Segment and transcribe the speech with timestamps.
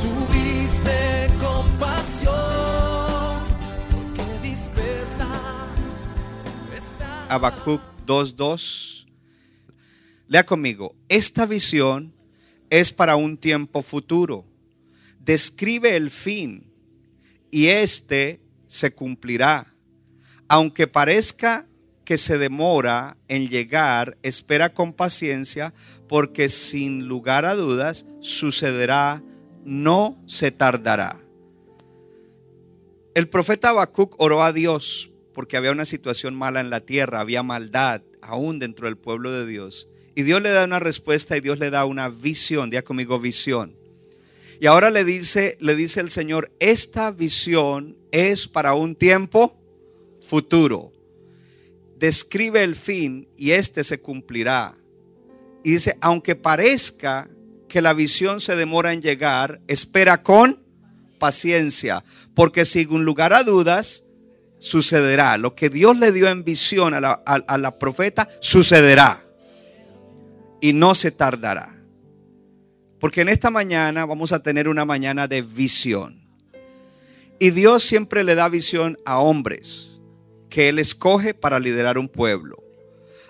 [0.00, 2.34] tuviste compasión,
[3.90, 6.06] porque dispersas
[6.76, 9.06] esta Habacuc 2.2.
[10.28, 10.94] Lea conmigo.
[11.08, 12.12] Esta visión
[12.70, 14.44] es para un tiempo futuro.
[15.20, 16.72] Describe el fin
[17.50, 19.72] y este se cumplirá.
[20.48, 21.66] Aunque parezca
[22.06, 25.74] que se demora en llegar, espera con paciencia
[26.08, 29.22] porque sin lugar a dudas sucederá,
[29.64, 31.20] no se tardará.
[33.14, 37.42] El profeta Habacuc oró a Dios porque había una situación mala en la tierra, había
[37.42, 39.88] maldad aún dentro del pueblo de Dios.
[40.14, 43.76] Y Dios le da una respuesta y Dios le da una visión, día conmigo visión.
[44.60, 49.58] Y ahora le dice, le dice el Señor, esta visión es para un tiempo
[50.20, 50.95] futuro.
[51.98, 54.76] Describe el fin y este se cumplirá.
[55.64, 57.28] Y dice, aunque parezca
[57.68, 60.62] que la visión se demora en llegar, espera con
[61.18, 64.04] paciencia, porque sin lugar a dudas,
[64.58, 65.38] sucederá.
[65.38, 69.22] Lo que Dios le dio en visión a la, a la profeta, sucederá.
[70.60, 71.74] Y no se tardará.
[73.00, 76.22] Porque en esta mañana vamos a tener una mañana de visión.
[77.38, 79.95] Y Dios siempre le da visión a hombres
[80.48, 82.62] que Él escoge para liderar un pueblo.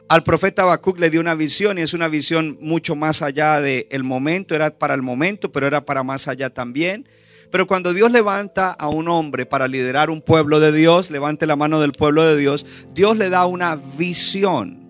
[0.08, 4.04] Al profeta Habacuc le dio una visión y es una visión mucho más allá del
[4.04, 7.08] momento, era para el momento, pero era para más allá también.
[7.50, 11.56] Pero cuando Dios levanta a un hombre para liderar un pueblo de Dios, levante la
[11.56, 14.88] mano del pueblo de Dios, Dios le da una visión.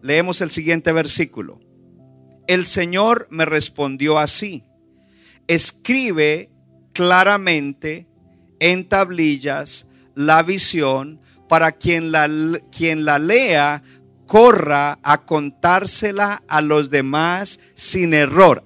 [0.00, 1.60] Leemos el siguiente versículo.
[2.48, 4.64] El Señor me respondió así.
[5.46, 6.50] Escribe
[6.92, 8.08] claramente
[8.58, 11.20] en tablillas la visión
[11.52, 12.30] para quien la,
[12.74, 13.82] quien la lea
[14.26, 18.64] corra a contársela a los demás sin error.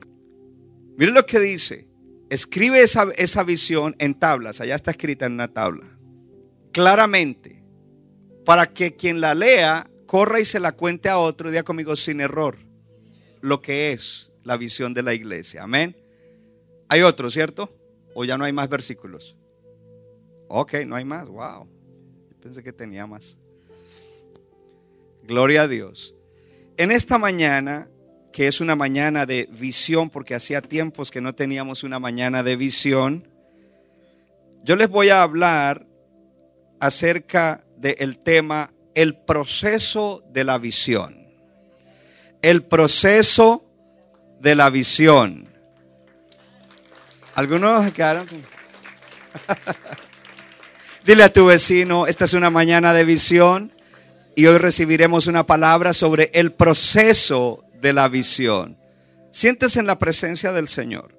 [0.96, 1.88] Mire lo que dice.
[2.30, 4.60] Escribe esa, esa visión en tablas.
[4.60, 5.98] Allá está escrita en una tabla.
[6.70, 7.60] Claramente.
[8.44, 12.20] Para que quien la lea corra y se la cuente a otro, día conmigo sin
[12.20, 12.56] error.
[13.40, 15.64] Lo que es la visión de la iglesia.
[15.64, 15.96] Amén.
[16.88, 17.76] Hay otro, ¿cierto?
[18.14, 19.36] O ya no hay más versículos.
[20.46, 21.26] Ok, no hay más.
[21.26, 21.75] Wow.
[22.46, 23.38] Pensé que tenía más.
[25.24, 26.14] Gloria a Dios.
[26.76, 27.88] En esta mañana,
[28.32, 32.54] que es una mañana de visión, porque hacía tiempos que no teníamos una mañana de
[32.54, 33.28] visión,
[34.62, 35.88] yo les voy a hablar
[36.78, 41.26] acerca del tema el proceso de la visión.
[42.42, 43.68] El proceso
[44.38, 45.48] de la visión.
[47.34, 48.28] Algunos quedaron.
[51.06, 53.72] Dile a tu vecino, esta es una mañana de visión
[54.34, 58.76] y hoy recibiremos una palabra sobre el proceso de la visión.
[59.30, 61.16] Siéntese en la presencia del Señor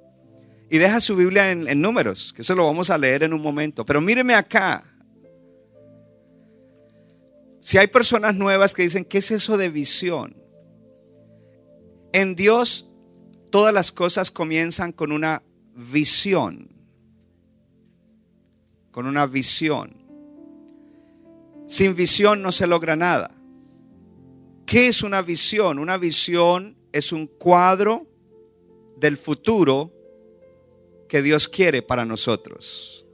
[0.70, 3.42] y deja su Biblia en, en números, que eso lo vamos a leer en un
[3.42, 3.86] momento.
[3.86, 4.84] Pero míreme acá.
[7.62, 10.36] Si hay personas nuevas que dicen, ¿qué es eso de visión?
[12.12, 12.90] En Dios
[13.50, 15.44] todas las cosas comienzan con una
[15.74, 16.76] visión.
[18.97, 19.96] Con una visión.
[21.68, 23.30] Sin visión no se logra nada.
[24.66, 25.78] ¿Qué es una visión?
[25.78, 28.07] Una visión es un cuadro
[28.96, 29.94] del futuro
[31.07, 33.06] que Dios quiere para nosotros.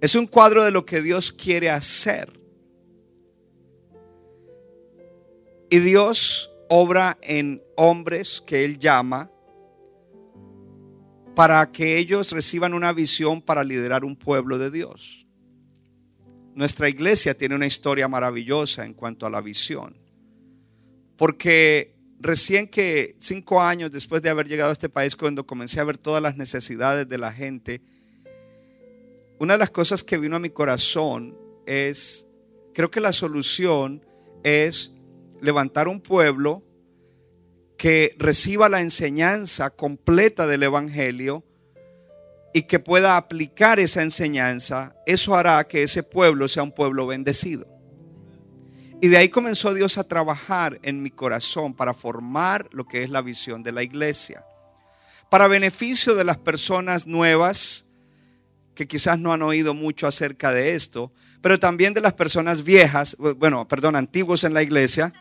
[0.00, 2.38] Es un cuadro de lo que Dios quiere hacer.
[5.68, 9.32] Y Dios obra en hombres que Él llama
[11.34, 15.26] para que ellos reciban una visión para liderar un pueblo de Dios.
[16.54, 19.96] Nuestra iglesia tiene una historia maravillosa en cuanto a la visión.
[21.16, 25.84] Porque recién que cinco años después de haber llegado a este país, cuando comencé a
[25.84, 27.80] ver todas las necesidades de la gente,
[29.38, 31.36] una de las cosas que vino a mi corazón
[31.66, 32.26] es,
[32.74, 34.04] creo que la solución
[34.42, 34.94] es
[35.40, 36.62] levantar un pueblo
[37.80, 41.46] que reciba la enseñanza completa del Evangelio
[42.52, 47.66] y que pueda aplicar esa enseñanza, eso hará que ese pueblo sea un pueblo bendecido.
[49.00, 53.08] Y de ahí comenzó Dios a trabajar en mi corazón para formar lo que es
[53.08, 54.44] la visión de la iglesia.
[55.30, 57.86] para beneficio de las personas nuevas
[58.74, 63.16] que quizás no han oído mucho acerca de esto, pero también de las personas viejas,
[63.38, 65.14] bueno, perdón, antiguos en la iglesia,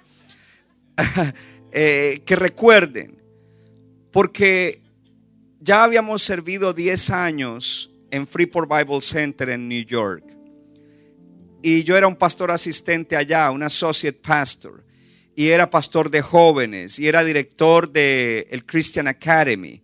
[1.71, 3.21] eh, que recuerden,
[4.11, 4.81] porque
[5.59, 10.23] ya habíamos servido 10 años en Freeport Bible Center en New York.
[11.61, 14.83] Y yo era un pastor asistente allá, un associate pastor.
[15.35, 19.81] Y era pastor de jóvenes y era director del el Christian Academy.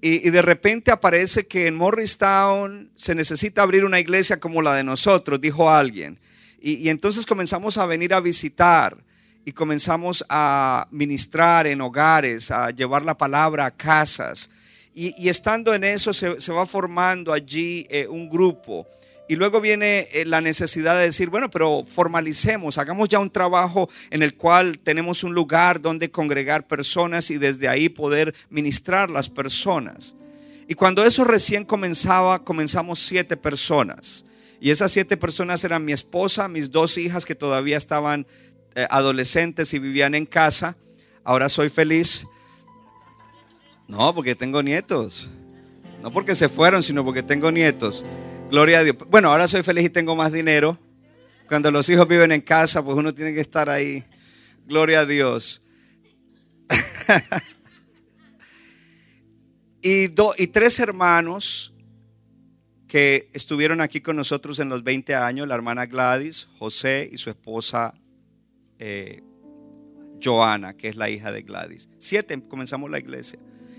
[0.00, 4.84] Y, de repente aparece que en Morristown se necesita abrir una iglesia como la de
[4.84, 6.18] nosotros, dijo alguien.
[6.60, 9.05] Y entonces comenzamos a venir a visitar
[9.46, 14.50] y comenzamos a ministrar en hogares, a llevar la palabra a casas.
[14.92, 18.88] Y, estando en eso se, va formando allí eh, un grupo.
[19.28, 23.88] Y luego viene eh, la necesidad de decir, bueno, pero formalicemos, hagamos ya un trabajo
[24.10, 29.28] en el cual tenemos un lugar donde congregar personas y desde ahí poder ministrar las
[29.28, 30.16] personas.
[30.66, 34.24] Y cuando eso recién comenzaba, comenzamos siete personas.
[34.60, 38.26] Y esas siete personas eran mi esposa, mis dos hijas que todavía estaban
[38.90, 40.76] adolescentes y vivían en casa.
[41.24, 42.26] Ahora soy feliz
[43.88, 45.30] no, porque tengo nietos.
[46.02, 48.04] No porque se fueron, sino porque tengo nietos.
[48.50, 48.96] Gloria a Dios.
[49.08, 50.78] Bueno, ahora soy feliz y tengo más dinero.
[51.48, 54.04] Cuando los hijos viven en casa, pues uno tiene que estar ahí.
[54.66, 55.62] Gloria a Dios.
[59.82, 60.06] y,
[60.38, 61.72] y tres hermanos
[62.88, 67.30] que estuvieron aquí con nosotros en los 20 años, la hermana Gladys, José y su
[67.30, 67.94] esposa
[68.78, 69.22] eh,
[70.22, 71.88] Joana, que es la hija de Gladys.
[71.98, 73.38] Siete comenzamos la iglesia.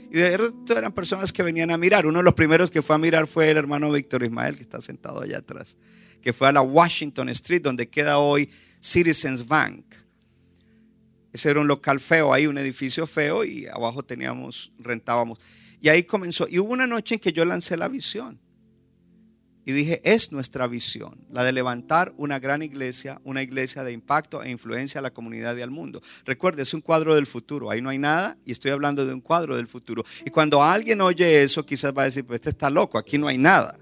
[0.09, 2.05] Y de resto eran personas que venían a mirar.
[2.05, 4.79] Uno de los primeros que fue a mirar fue el hermano Víctor Ismael, que está
[4.79, 5.77] sentado allá atrás,
[6.21, 8.49] que fue a la Washington Street, donde queda hoy
[8.79, 9.83] Citizens Bank.
[11.33, 15.39] Ese era un local feo, ahí un edificio feo y abajo teníamos, rentábamos.
[15.81, 16.47] Y ahí comenzó.
[16.49, 18.39] Y hubo una noche en que yo lancé la visión.
[19.67, 24.41] Y dije, es nuestra visión, la de levantar una gran iglesia, una iglesia de impacto
[24.41, 26.01] e influencia a la comunidad y al mundo.
[26.23, 29.19] Recuerde, es un cuadro del futuro, ahí no hay nada y estoy hablando de un
[29.19, 30.05] cuadro del futuro.
[30.25, 33.27] Y cuando alguien oye eso, quizás va a decir, pues este está loco, aquí no
[33.27, 33.77] hay nada.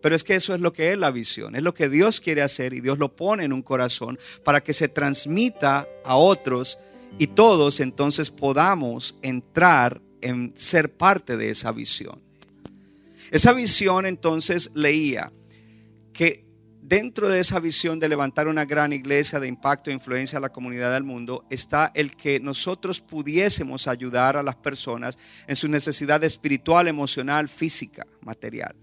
[0.00, 2.40] Pero es que eso es lo que es la visión, es lo que Dios quiere
[2.40, 6.78] hacer y Dios lo pone en un corazón para que se transmita a otros
[7.18, 12.29] y todos entonces podamos entrar en ser parte de esa visión.
[13.30, 15.32] Esa visión entonces leía
[16.12, 16.44] que
[16.90, 20.48] dentro de esa visión de levantar una gran iglesia de impacto e influencia a la
[20.48, 25.16] comunidad del mundo está el que nosotros pudiésemos ayudar a las personas
[25.46, 28.74] en su necesidad espiritual, emocional, física, material.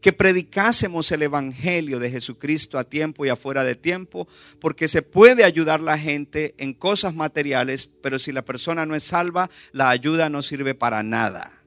[0.00, 4.26] Que predicásemos el Evangelio de Jesucristo a tiempo y afuera de tiempo,
[4.58, 9.04] porque se puede ayudar la gente en cosas materiales, pero si la persona no es
[9.04, 11.57] salva, la ayuda no sirve para nada.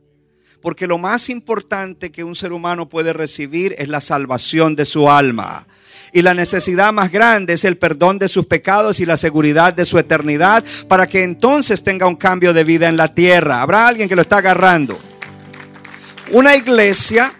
[0.62, 5.10] Porque lo más importante que un ser humano puede recibir es la salvación de su
[5.10, 5.66] alma.
[6.14, 9.86] Y la necesidad más grande es el perdón de sus pecados y la seguridad de
[9.86, 13.62] su eternidad para que entonces tenga un cambio de vida en la tierra.
[13.62, 15.00] Habrá alguien que lo está agarrando.
[16.32, 17.34] Una iglesia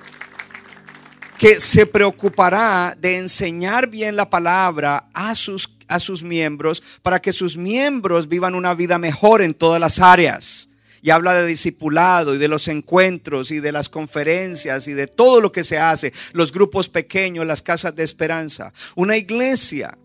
[1.38, 7.34] que se preocupará de enseñar bien la palabra a sus, a sus miembros para que
[7.34, 10.71] sus miembros vivan una vida mejor en todas las áreas
[11.02, 15.42] y habla de discipulado y de los encuentros y de las conferencias y de todo
[15.42, 18.72] lo que se hace, los grupos pequeños, las casas de esperanza.
[18.96, 19.98] Una iglesia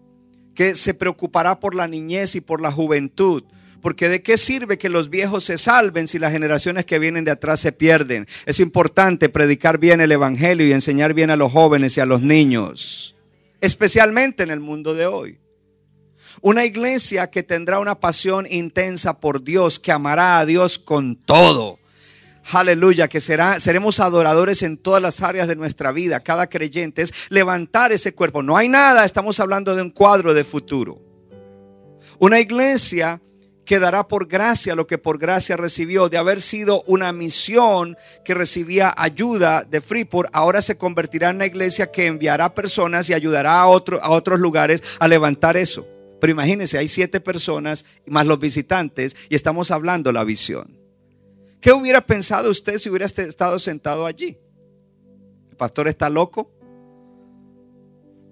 [0.54, 3.44] que se preocupará por la niñez y por la juventud.
[3.82, 7.30] Porque de qué sirve que los viejos se salven si las generaciones que vienen de
[7.30, 8.26] atrás se pierden.
[8.46, 12.22] Es importante predicar bien el Evangelio y enseñar bien a los jóvenes y a los
[12.22, 13.14] niños.
[13.60, 15.38] Especialmente en el mundo de hoy.
[16.40, 21.78] Una iglesia que tendrá una pasión intensa por Dios, que amará a Dios con todo.
[22.52, 26.20] Aleluya, que será, seremos adoradores en todas las áreas de nuestra vida.
[26.20, 28.42] Cada creyente es levantar ese cuerpo.
[28.42, 31.00] No hay nada, estamos hablando de un cuadro de futuro.
[32.18, 33.20] Una iglesia
[33.64, 38.32] que dará por gracia lo que por gracia recibió, de haber sido una misión que
[38.32, 43.62] recibía ayuda de Freeport, ahora se convertirá en una iglesia que enviará personas y ayudará
[43.62, 45.84] a, a otros lugares a levantar eso.
[46.20, 50.78] Pero imagínense, hay siete personas más los visitantes y estamos hablando la visión.
[51.60, 54.38] ¿Qué hubiera pensado usted si hubiera estado sentado allí?
[55.50, 56.52] ¿El pastor está loco?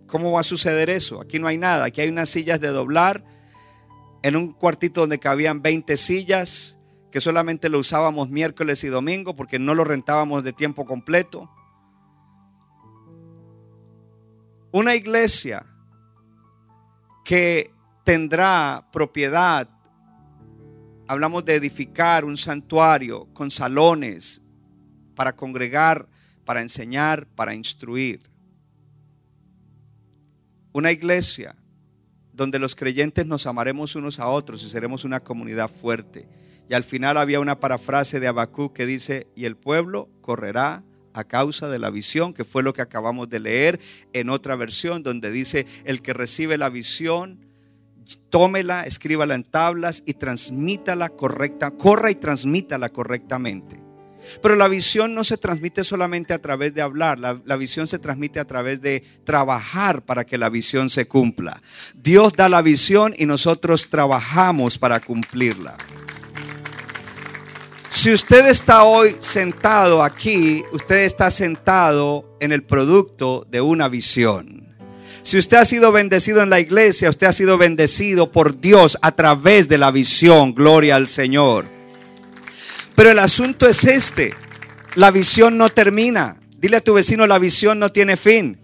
[0.06, 1.20] ¿Cómo va a suceder eso?
[1.20, 1.84] Aquí no hay nada.
[1.84, 3.24] Aquí hay unas sillas de doblar.
[4.22, 6.78] En un cuartito donde cabían 20 sillas,
[7.10, 11.50] que solamente lo usábamos miércoles y domingo porque no lo rentábamos de tiempo completo.
[14.72, 15.66] Una iglesia
[17.24, 17.73] que
[18.04, 19.68] tendrá propiedad
[21.06, 24.42] hablamos de edificar un santuario con salones
[25.14, 26.08] para congregar,
[26.44, 28.22] para enseñar, para instruir.
[30.72, 31.56] Una iglesia
[32.32, 36.28] donde los creyentes nos amaremos unos a otros y seremos una comunidad fuerte.
[36.68, 40.82] Y al final había una parafrase de Abacú que dice, y el pueblo correrá
[41.12, 43.80] a causa de la visión, que fue lo que acabamos de leer
[44.12, 47.46] en otra versión, donde dice, el que recibe la visión,
[48.30, 53.82] tómela, escríbala en tablas y transmítala correcta, corra y transmítala correctamente.
[54.42, 57.98] Pero la visión no se transmite solamente a través de hablar, la, la, visión se
[57.98, 61.60] transmite a través de trabajar para que la visión se cumpla.
[61.94, 65.76] Dios da la visión y nosotros trabajamos para cumplirla.
[67.90, 74.63] Si usted está hoy sentado aquí, usted está sentado en el producto de una visión.
[75.24, 79.12] Si usted ha sido bendecido en la iglesia, usted ha sido bendecido por Dios a
[79.12, 80.54] través de la visión.
[80.54, 81.64] Gloria al Señor.
[82.94, 84.34] Pero el asunto es este.
[84.96, 86.36] La visión no termina.
[86.58, 88.58] Dile a tu vecino, la visión no tiene fin.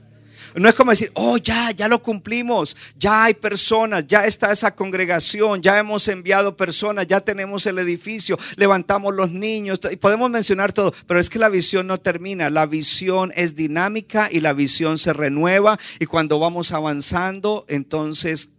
[0.54, 4.74] No es como decir, oh, ya, ya lo cumplimos, ya hay personas, ya está esa
[4.74, 10.72] congregación, ya hemos enviado personas, ya tenemos el edificio, levantamos los niños, y podemos mencionar
[10.72, 14.98] todo, pero es que la visión no termina, la visión es dinámica y la visión
[14.98, 18.50] se renueva y cuando vamos avanzando, entonces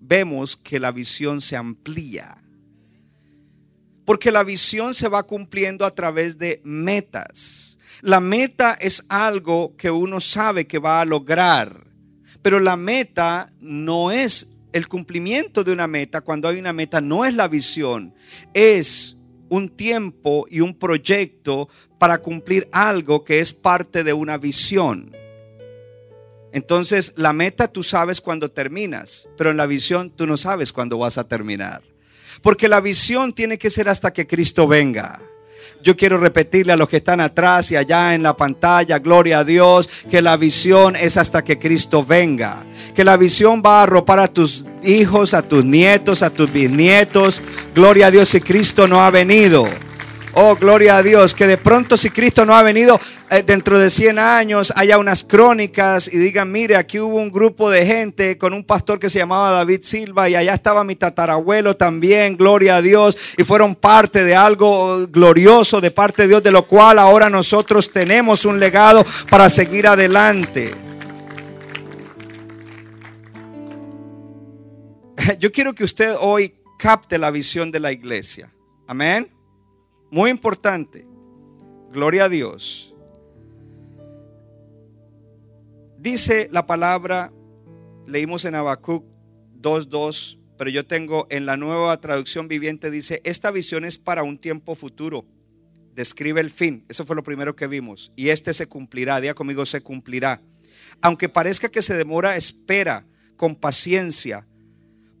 [0.00, 2.38] vemos que la visión se amplía.
[4.04, 7.73] Porque la visión se va cumpliendo a través de metas.
[8.04, 11.86] La meta es algo que uno sabe que va a lograr,
[12.42, 16.20] pero la meta no es el cumplimiento de una meta.
[16.20, 18.14] Cuando hay una meta no es la visión,
[18.52, 19.16] es
[19.48, 25.10] un tiempo y un proyecto para cumplir algo que es parte de una visión.
[26.52, 30.98] Entonces, la meta tú sabes cuando terminas, pero en la visión tú no sabes cuándo
[30.98, 31.82] vas a terminar.
[32.42, 35.22] Porque la visión tiene que ser hasta que Cristo venga.
[35.82, 39.44] Yo quiero repetirle a los que están atrás y allá en la pantalla, gloria a
[39.44, 42.64] Dios, que la visión es hasta que Cristo venga.
[42.94, 47.42] Que la visión va a arropar a tus hijos, a tus nietos, a tus bisnietos.
[47.74, 49.64] Gloria a Dios si Cristo no ha venido.
[50.36, 53.00] Oh, gloria a Dios, que de pronto si Cristo no ha venido
[53.30, 57.70] eh, dentro de 100 años, haya unas crónicas y digan, mire, aquí hubo un grupo
[57.70, 61.76] de gente con un pastor que se llamaba David Silva y allá estaba mi tatarabuelo
[61.76, 66.50] también, gloria a Dios, y fueron parte de algo glorioso de parte de Dios, de
[66.50, 70.72] lo cual ahora nosotros tenemos un legado para seguir adelante.
[75.38, 78.52] Yo quiero que usted hoy capte la visión de la iglesia.
[78.88, 79.33] Amén.
[80.14, 81.08] Muy importante.
[81.90, 82.94] Gloria a Dios.
[85.98, 87.32] Dice la palabra,
[88.06, 89.04] leímos en Habacuc
[89.60, 94.38] 2.2, pero yo tengo en la nueva traducción viviente, dice, esta visión es para un
[94.38, 95.26] tiempo futuro.
[95.96, 96.84] Describe el fin.
[96.88, 98.12] Eso fue lo primero que vimos.
[98.14, 99.20] Y este se cumplirá.
[99.20, 100.40] Día conmigo se cumplirá.
[101.00, 103.04] Aunque parezca que se demora, espera
[103.36, 104.46] con paciencia,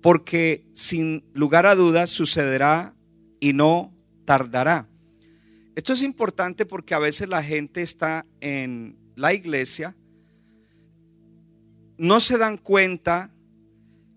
[0.00, 2.94] porque sin lugar a dudas sucederá
[3.40, 3.93] y no
[4.24, 4.88] tardará.
[5.74, 9.96] Esto es importante porque a veces la gente está en la iglesia,
[11.96, 13.30] no se dan cuenta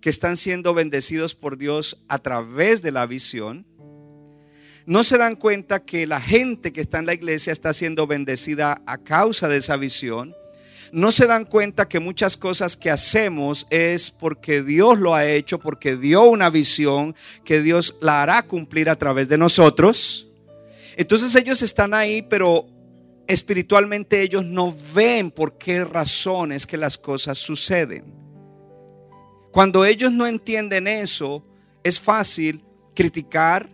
[0.01, 3.65] que están siendo bendecidos por Dios a través de la visión.
[4.85, 8.81] No se dan cuenta que la gente que está en la iglesia está siendo bendecida
[8.85, 10.33] a causa de esa visión.
[10.91, 15.59] No se dan cuenta que muchas cosas que hacemos es porque Dios lo ha hecho,
[15.59, 20.27] porque dio una visión que Dios la hará cumplir a través de nosotros.
[20.95, 22.67] Entonces ellos están ahí, pero
[23.27, 28.05] espiritualmente ellos no ven por qué razones que las cosas suceden.
[29.51, 31.43] Cuando ellos no entienden eso,
[31.83, 32.63] es fácil
[32.95, 33.69] criticar,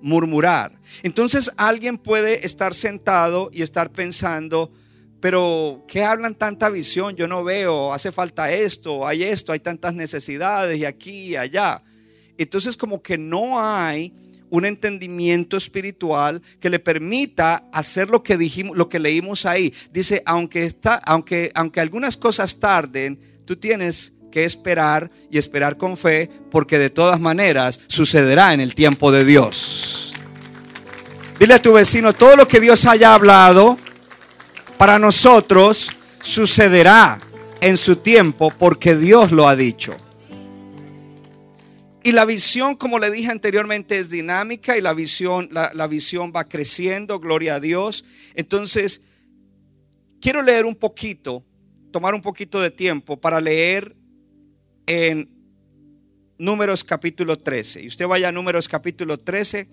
[0.00, 0.78] murmurar.
[1.02, 4.70] Entonces alguien puede estar sentado y estar pensando,
[5.20, 7.16] pero ¿qué hablan tanta visión?
[7.16, 11.82] Yo no veo, hace falta esto, hay esto, hay tantas necesidades y aquí y allá.
[12.36, 14.12] Entonces como que no hay
[14.50, 19.74] un entendimiento espiritual que le permita hacer lo que dijimos, lo que leímos ahí.
[19.92, 25.96] Dice, aunque está, aunque, aunque algunas cosas tarden, tú tienes que esperar y esperar con
[25.96, 30.14] fe, porque de todas maneras sucederá en el tiempo de Dios.
[31.38, 33.76] Dile a tu vecino, todo lo que Dios haya hablado
[34.78, 37.20] para nosotros sucederá
[37.60, 39.96] en su tiempo porque Dios lo ha dicho.
[42.04, 46.44] Y la visión, como le dije anteriormente, es dinámica y la visión, la, visión va
[46.44, 48.04] creciendo, gloria a Dios.
[48.34, 49.02] Entonces,
[50.20, 51.44] quiero leer un poquito,
[51.90, 53.96] tomar un poquito de tiempo para leer
[54.86, 55.28] en
[56.38, 57.82] Números capítulo 13.
[57.82, 59.68] Y usted vaya a Números capítulo 13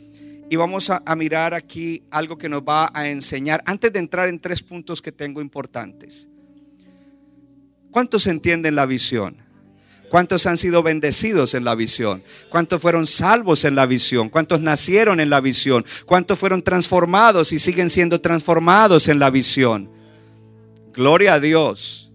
[0.50, 4.40] y vamos a, mirar aquí algo que nos va a enseñar antes de entrar en
[4.40, 6.30] tres puntos que tengo importantes.
[7.90, 9.38] ¿Cuántos entienden la visión?
[10.10, 12.24] ¿Cuántos han sido bendecidos en la visión?
[12.50, 14.30] ¿Cuántos fueron salvos en la visión?
[14.30, 15.84] ¿Cuántos nacieron en la visión?
[16.06, 19.90] ¿Cuántos fueron transformados y siguen siendo transformados en la visión?
[20.94, 22.12] Gloria a Dios.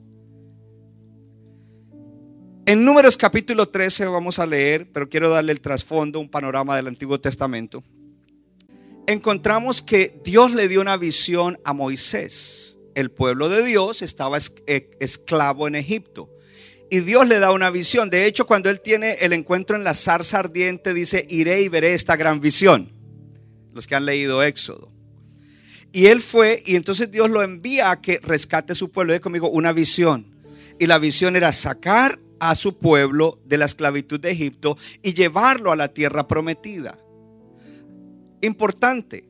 [2.65, 6.87] En Números capítulo 13 vamos a leer, pero quiero darle el trasfondo, un panorama del
[6.87, 7.83] Antiguo Testamento.
[9.11, 12.79] Encontramos que Dios le dio una visión a Moisés.
[12.95, 14.39] El pueblo de Dios estaba
[14.69, 16.31] e, esclavo en Egipto.
[16.93, 18.09] Y Dios le da una visión.
[18.09, 21.95] De hecho, cuando él tiene el encuentro en la zarza ardiente, dice, iré y veré
[21.95, 22.93] esta gran visión.
[23.75, 24.93] Los que han leído Éxodo.
[25.91, 29.13] Y él fue, y entonces Dios lo envía a que rescate su pueblo.
[29.13, 30.37] De conmigo, una visión.
[30.79, 35.73] Y la visión era sacar a su pueblo de la esclavitud de Egipto y llevarlo
[35.73, 36.97] a la tierra prometida.
[38.43, 39.25] Importante,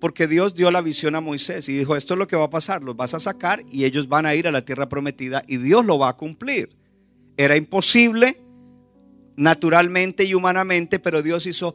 [0.00, 2.50] porque Dios dio la visión a Moisés y dijo, esto es lo que va a
[2.50, 5.56] pasar, los vas a sacar y ellos van a ir a la tierra prometida y
[5.56, 6.76] Dios lo va a cumplir.
[7.36, 8.38] Era imposible
[9.36, 11.74] naturalmente y humanamente, pero Dios hizo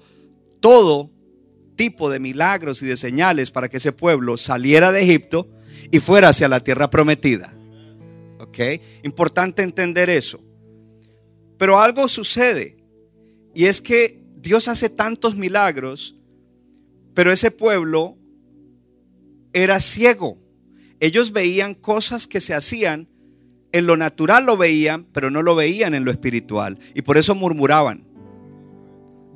[0.59, 1.11] todo
[1.75, 5.47] tipo de milagros y de señales para que ese pueblo saliera de Egipto
[5.91, 7.53] y fuera hacia la tierra prometida.
[8.39, 8.59] ¿Ok?
[9.03, 10.41] Importante entender eso.
[11.57, 12.77] Pero algo sucede
[13.53, 16.15] y es que Dios hace tantos milagros,
[17.13, 18.17] pero ese pueblo
[19.53, 20.37] era ciego.
[20.99, 23.07] Ellos veían cosas que se hacían,
[23.71, 26.77] en lo natural lo veían, pero no lo veían en lo espiritual.
[26.93, 28.05] Y por eso murmuraban.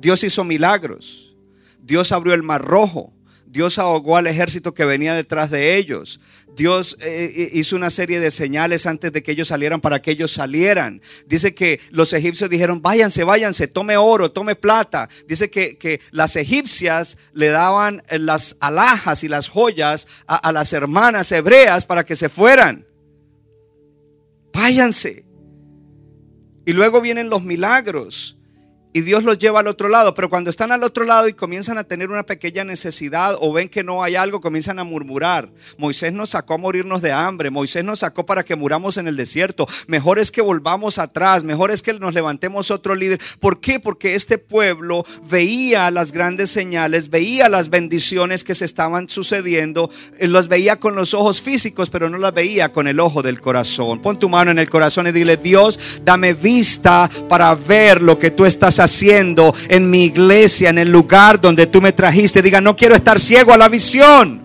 [0.00, 1.36] Dios hizo milagros.
[1.80, 3.12] Dios abrió el mar rojo.
[3.46, 6.20] Dios ahogó al ejército que venía detrás de ellos.
[6.54, 10.10] Dios eh, eh, hizo una serie de señales antes de que ellos salieran para que
[10.10, 11.00] ellos salieran.
[11.26, 15.08] Dice que los egipcios dijeron, váyanse, váyanse, tome oro, tome plata.
[15.26, 20.52] Dice que, que las egipcias le daban eh, las alhajas y las joyas a, a
[20.52, 22.86] las hermanas hebreas para que se fueran.
[24.52, 25.24] Váyanse.
[26.66, 28.38] Y luego vienen los milagros
[28.94, 30.14] y Dios los lleva al otro lado.
[30.14, 33.68] Pero cuando están al otro lado y comienzan a tener una pequeña necesidad o ven
[33.68, 35.50] que no hay algo, comienzan a murmurar.
[35.78, 37.50] Moisés nos sacó a morirnos de hambre.
[37.50, 39.66] Moisés nos sacó para que muramos en el desierto.
[39.88, 41.42] Mejor es que volvamos atrás.
[41.42, 43.20] Mejor es que nos levantemos otro líder.
[43.40, 43.80] ¿Por qué?
[43.80, 49.90] Porque este pueblo veía las grandes señales, veía las bendiciones que se estaban sucediendo.
[50.18, 53.40] Eh, los veía con los ojos físicos, pero no las veía con el ojo del
[53.40, 54.00] corazón.
[54.00, 58.30] Pon tu mano en el corazón y dile, Dios, dame vista para ver lo que
[58.30, 62.42] tú estás haciendo haciendo en mi iglesia, en el lugar donde tú me trajiste.
[62.42, 64.42] Diga, no quiero estar ciego a la visión.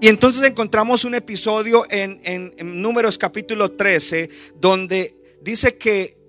[0.00, 4.28] Y entonces encontramos un episodio en, en Números capítulo 13
[4.60, 6.23] donde dice que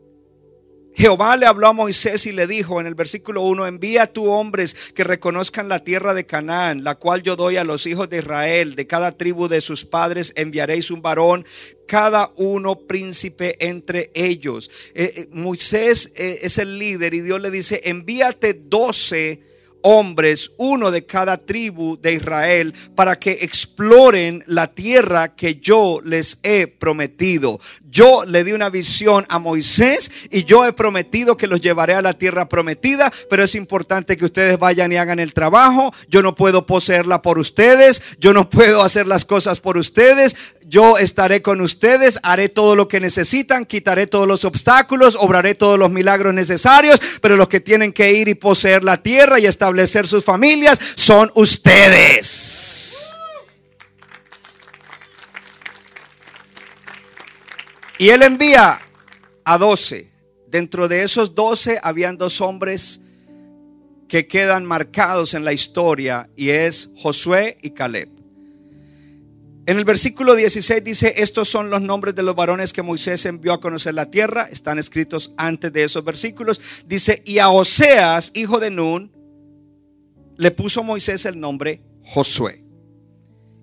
[0.96, 4.30] Jehová le habló a Moisés y le dijo en el versículo 1, envía a tu
[4.30, 8.20] hombres que reconozcan la tierra de Canaán, la cual yo doy a los hijos de
[8.20, 11.46] Israel, de cada tribu de sus padres enviaréis un varón,
[11.86, 14.72] cada uno príncipe entre ellos.
[14.94, 19.42] Eh, eh, Moisés eh, es el líder y Dios le dice, envíate doce
[19.88, 26.40] hombres, uno de cada tribu de Israel, para que exploren la tierra que yo les
[26.42, 27.60] he prometido.
[27.96, 32.02] Yo le di una visión a Moisés y yo he prometido que los llevaré a
[32.02, 35.94] la tierra prometida, pero es importante que ustedes vayan y hagan el trabajo.
[36.10, 40.36] Yo no puedo poseerla por ustedes, yo no puedo hacer las cosas por ustedes.
[40.66, 45.80] Yo estaré con ustedes, haré todo lo que necesitan, quitaré todos los obstáculos, obraré todos
[45.80, 50.06] los milagros necesarios, pero los que tienen que ir y poseer la tierra y establecer
[50.06, 52.75] sus familias son ustedes.
[57.98, 58.80] Y él envía
[59.44, 60.12] a doce.
[60.48, 63.02] Dentro de esos doce habían dos hombres
[64.08, 68.10] que quedan marcados en la historia y es Josué y Caleb.
[69.68, 73.52] En el versículo 16 dice, estos son los nombres de los varones que Moisés envió
[73.52, 74.48] a conocer la tierra.
[74.52, 76.62] Están escritos antes de esos versículos.
[76.86, 79.12] Dice, y a Oseas, hijo de Nun,
[80.38, 82.64] le puso Moisés el nombre Josué.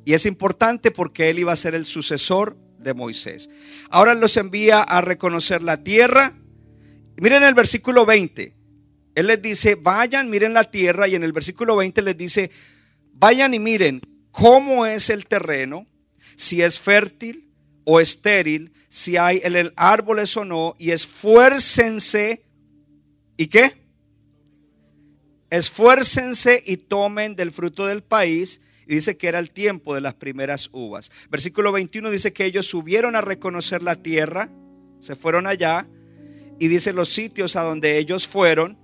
[0.05, 3.49] Y es importante porque él iba a ser el sucesor de Moisés.
[3.90, 6.35] Ahora los envía a reconocer la tierra.
[7.16, 8.55] Miren el versículo 20.
[9.14, 11.09] Él les dice, vayan, miren la tierra.
[11.09, 12.51] Y en el versículo 20 les dice,
[13.12, 15.87] vayan y miren cómo es el terreno,
[16.37, 17.51] si es fértil
[17.85, 22.45] o estéril, si hay el árboles o no, y esfuércense.
[23.37, 23.83] ¿Y qué?
[25.51, 30.14] Esfuércense y tomen del fruto del país y dice que era el tiempo de las
[30.14, 31.11] primeras uvas.
[31.31, 34.51] Versículo 21 dice que ellos subieron a reconocer la tierra,
[35.01, 35.88] se fueron allá
[36.62, 38.79] y dice los sitios a donde ellos fueron.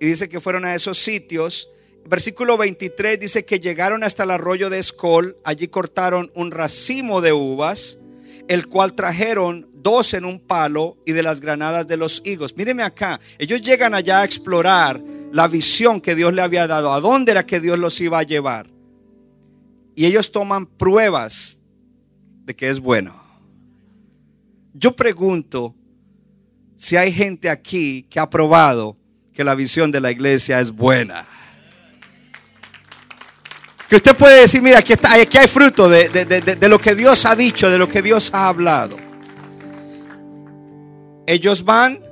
[0.00, 1.68] Y dice que fueron a esos sitios.
[2.08, 5.36] Versículo 23 dice que llegaron hasta el arroyo de Escol.
[5.44, 7.98] Allí cortaron un racimo de uvas,
[8.48, 12.56] el cual trajeron dos en un palo y de las granadas de los higos.
[12.56, 13.20] Míreme acá.
[13.38, 16.92] Ellos llegan allá a explorar la visión que Dios le había dado.
[16.92, 18.71] ¿A dónde era que Dios los iba a llevar?
[19.94, 21.60] Y ellos toman pruebas
[22.44, 23.22] de que es bueno.
[24.74, 25.74] Yo pregunto,
[26.76, 28.96] si hay gente aquí que ha probado
[29.32, 31.26] que la visión de la iglesia es buena.
[33.88, 37.26] Que usted puede decir, mira, aquí, está, aquí hay fruto de, de lo que Dios
[37.26, 38.96] ha dicho, de lo que Dios ha hablado.
[41.26, 42.02] Ellos van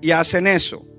[0.00, 0.89] y hacen eso.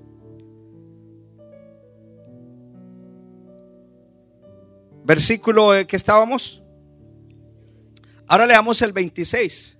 [5.12, 6.62] Versículo eh, que estábamos.
[8.26, 9.78] Ahora leamos el 26.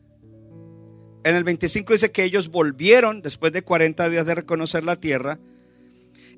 [1.25, 5.39] En el 25 dice que ellos volvieron después de 40 días de reconocer la tierra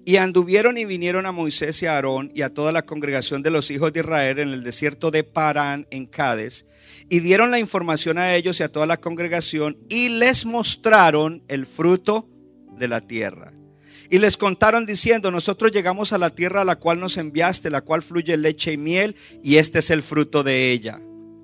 [0.04, 3.50] y anduvieron y vinieron a Moisés y a Aarón y a toda la congregación de
[3.50, 6.64] los hijos de Israel en el desierto de Parán en Cádiz
[7.09, 11.66] y dieron la información a ellos y a toda la congregación y les mostraron el
[11.66, 12.28] fruto
[12.78, 13.53] de la tierra.
[14.10, 17.80] Y les contaron diciendo, nosotros llegamos a la tierra a la cual nos enviaste, la
[17.80, 21.00] cual fluye leche y miel, y este es el fruto de ella.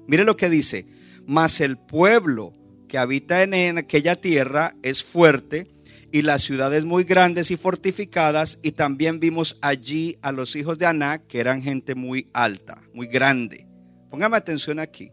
[0.06, 0.86] Mire lo que dice,
[1.26, 2.52] mas el pueblo
[2.88, 5.68] que habita en aquella tierra es fuerte
[6.12, 10.86] y las ciudades muy grandes y fortificadas y también vimos allí a los hijos de
[10.86, 13.66] Aná que eran gente muy alta, muy grande.
[14.10, 15.12] Póngame atención aquí.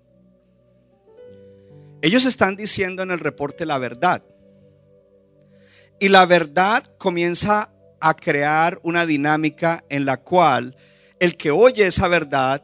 [2.01, 4.23] Ellos están diciendo en el reporte la verdad.
[5.99, 10.75] Y la verdad comienza a crear una dinámica en la cual
[11.19, 12.63] el que oye esa verdad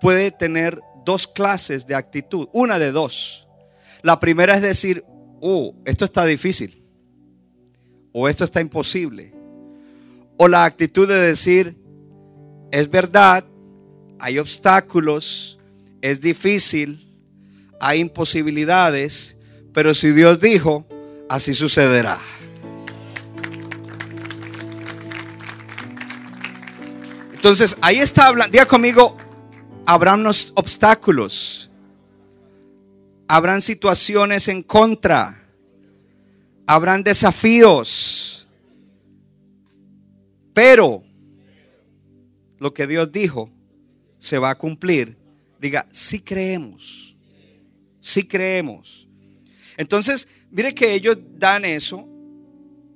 [0.00, 3.46] puede tener dos clases de actitud, una de dos.
[4.02, 5.04] La primera es decir,
[5.40, 6.82] oh, esto está difícil.
[8.12, 9.34] O esto está imposible.
[10.36, 11.76] O la actitud de decir,
[12.70, 13.44] es verdad,
[14.18, 15.58] hay obstáculos,
[16.00, 17.06] es difícil,
[17.80, 19.36] hay imposibilidades,
[19.72, 20.86] pero si Dios dijo,
[21.28, 22.18] así sucederá.
[27.42, 29.16] Entonces, ahí está hablando, diga conmigo,
[29.84, 31.68] habrá unos obstáculos
[33.32, 35.42] habrán situaciones en contra,
[36.66, 38.46] habrán desafíos,
[40.52, 41.02] pero
[42.58, 43.50] lo que Dios dijo
[44.18, 45.16] se va a cumplir.
[45.58, 47.16] Diga, si creemos,
[48.00, 49.08] si creemos.
[49.78, 52.06] Entonces, mire que ellos dan eso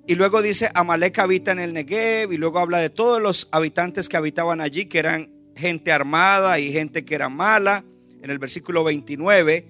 [0.09, 4.09] y luego dice, Amalek habita en el Negev y luego habla de todos los habitantes
[4.09, 7.85] que habitaban allí, que eran gente armada y gente que era mala,
[8.23, 9.67] en el versículo 29.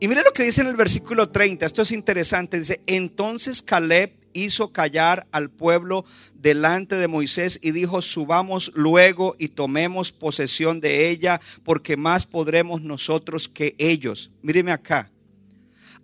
[0.00, 4.12] Y mire lo que dice en el versículo 30, esto es interesante, dice, entonces Caleb
[4.34, 11.08] hizo callar al pueblo delante de Moisés y dijo, subamos luego y tomemos posesión de
[11.08, 14.30] ella, porque más podremos nosotros que ellos.
[14.42, 15.10] Míreme acá.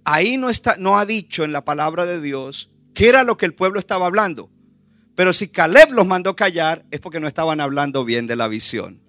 [0.05, 3.47] Ahí no está no ha dicho en la palabra de Dios qué era lo que
[3.47, 4.51] el pueblo estaba hablando.
[5.15, 9.05] Pero si Caleb los mandó callar es porque no estaban hablando bien de la visión.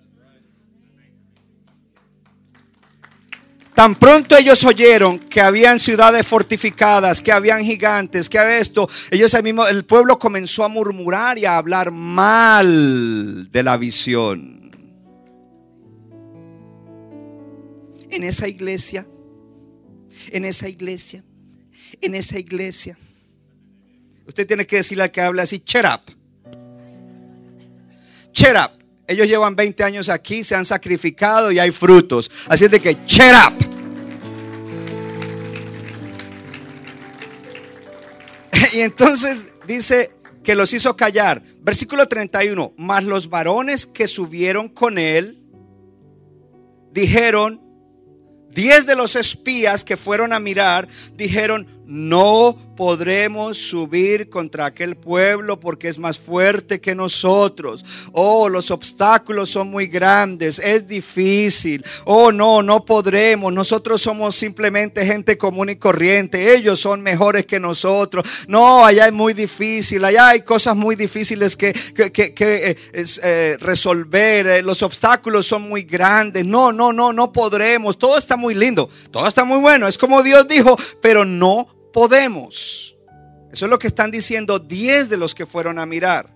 [3.76, 9.34] Tan pronto ellos oyeron que habían ciudades fortificadas, que habían gigantes, que había esto, ellos
[9.34, 14.72] el pueblo comenzó a murmurar y a hablar mal de la visión.
[18.10, 19.06] En esa iglesia,
[20.30, 21.26] en esa iglesia,
[22.00, 22.98] en esa iglesia,
[24.28, 26.10] usted tiene que decirle al que habla así, cherap.
[28.32, 28.74] Cherap.
[29.08, 32.32] Ellos llevan 20 años aquí, se han sacrificado y hay frutos.
[32.48, 33.54] Así es de que, cherap.
[38.74, 40.12] Y entonces dice
[40.44, 41.42] que los hizo callar.
[41.62, 42.74] Versículo 31.
[42.78, 45.42] Mas los varones que subieron con él
[46.92, 47.62] dijeron,
[48.52, 55.60] diez de los espías que fueron a mirar, dijeron, no podremos subir contra aquel pueblo
[55.60, 57.84] porque es más fuerte que nosotros.
[58.12, 61.84] Oh, los obstáculos son muy grandes, es difícil.
[62.06, 63.54] Oh, no, no podremos.
[63.54, 66.56] Nosotros somos simplemente gente común y corriente.
[66.56, 68.26] Ellos son mejores que nosotros.
[68.48, 70.04] No, allá es muy difícil.
[70.04, 72.76] Allá hay cosas muy difíciles que, que, eh,
[73.24, 74.48] eh, resolver.
[74.48, 76.46] Eh, los obstáculos son muy grandes.
[76.46, 77.98] No, no, no, no podremos.
[77.98, 78.90] Todo está muy lindo.
[79.12, 79.88] Todo está muy bueno.
[79.88, 82.98] Es como Dios dijo, pero no podemos.
[83.54, 86.28] Eso es lo que están diciendo 10 de los que fueron a mirar.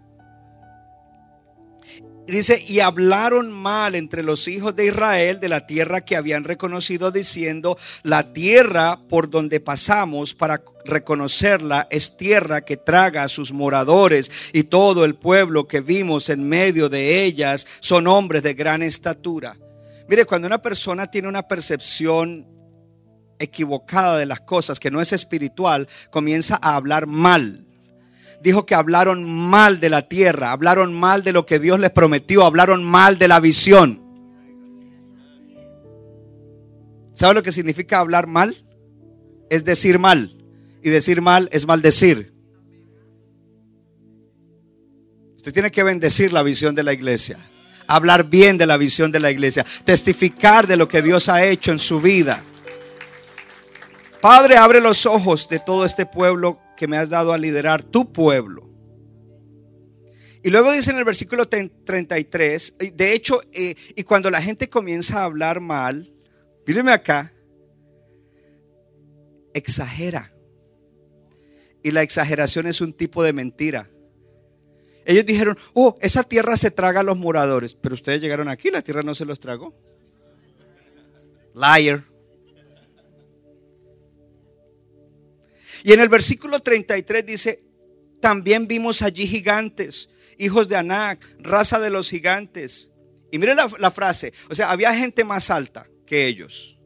[2.26, 7.12] Dice, y hablaron mal entre los hijos de Israel de la tierra que habían reconocido,
[7.12, 14.32] diciendo, la tierra por donde pasamos para reconocerla es tierra que traga a sus moradores
[14.54, 19.58] y todo el pueblo que vimos en medio de ellas son hombres de gran estatura.
[20.08, 22.59] Mire, cuando una persona tiene una percepción
[23.40, 27.66] equivocada de las cosas, que no es espiritual, comienza a hablar mal
[28.42, 32.46] dijo que hablaron mal de la tierra, hablaron mal de lo que Dios les prometió,
[32.46, 34.02] hablaron mal de la visión.
[37.12, 38.56] ¿Sabe lo que significa hablar mal?
[39.50, 40.36] Es decir mal.
[40.82, 42.34] Y decir mal es maldecir.
[45.36, 47.38] Usted tiene que bendecir la visión de la iglesia.
[47.88, 49.66] Hablar bien de la visión de la iglesia.
[49.84, 52.42] Testificar de lo que Dios ha hecho en su vida.
[54.22, 58.12] Padre, abre los ojos de todo este pueblo que me has dado a liderar tu
[58.12, 58.70] pueblo.
[60.44, 65.20] Y luego dice en el versículo 33, de hecho, eh, y cuando la gente comienza
[65.20, 66.14] a hablar mal,
[66.66, 67.34] míreme acá,
[69.54, 70.34] exagera.
[71.84, 73.90] Y la exageración es un tipo de mentira.
[75.06, 78.82] Ellos dijeron, oh, esa tierra se traga a los moradores, pero ustedes llegaron aquí, la
[78.82, 79.74] tierra no se los tragó.
[81.56, 82.09] Liar.
[85.84, 87.64] Y en el versículo 33 dice,
[88.22, 92.92] también vimos allí gigantes, hijos de Anac, raza de los gigantes.
[93.32, 96.80] Y mire la, frase, o sea, había gente más alta que ellos.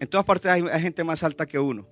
[0.00, 1.88] En todas partes hay, hay gente más alta que uno.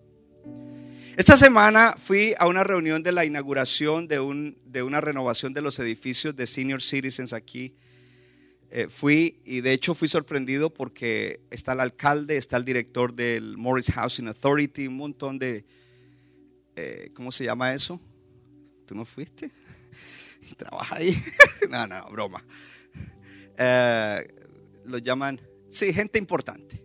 [1.16, 5.60] Esta semana fui a una reunión de la inauguración de, un, de una renovación de
[5.60, 7.76] los edificios de Senior Citizens aquí
[8.72, 13.56] eh, fui y de hecho fui sorprendido porque está el alcalde, está el director del
[13.56, 15.64] Morris Housing Authority, un montón de,
[16.76, 18.00] eh, ¿cómo se llama eso?
[18.86, 19.50] ¿Tú no fuiste?
[20.48, 21.20] ¿Y trabaja ahí?
[21.70, 22.44] no, no, broma.
[23.58, 24.28] Eh,
[24.84, 26.80] lo llaman, sí, gente importante.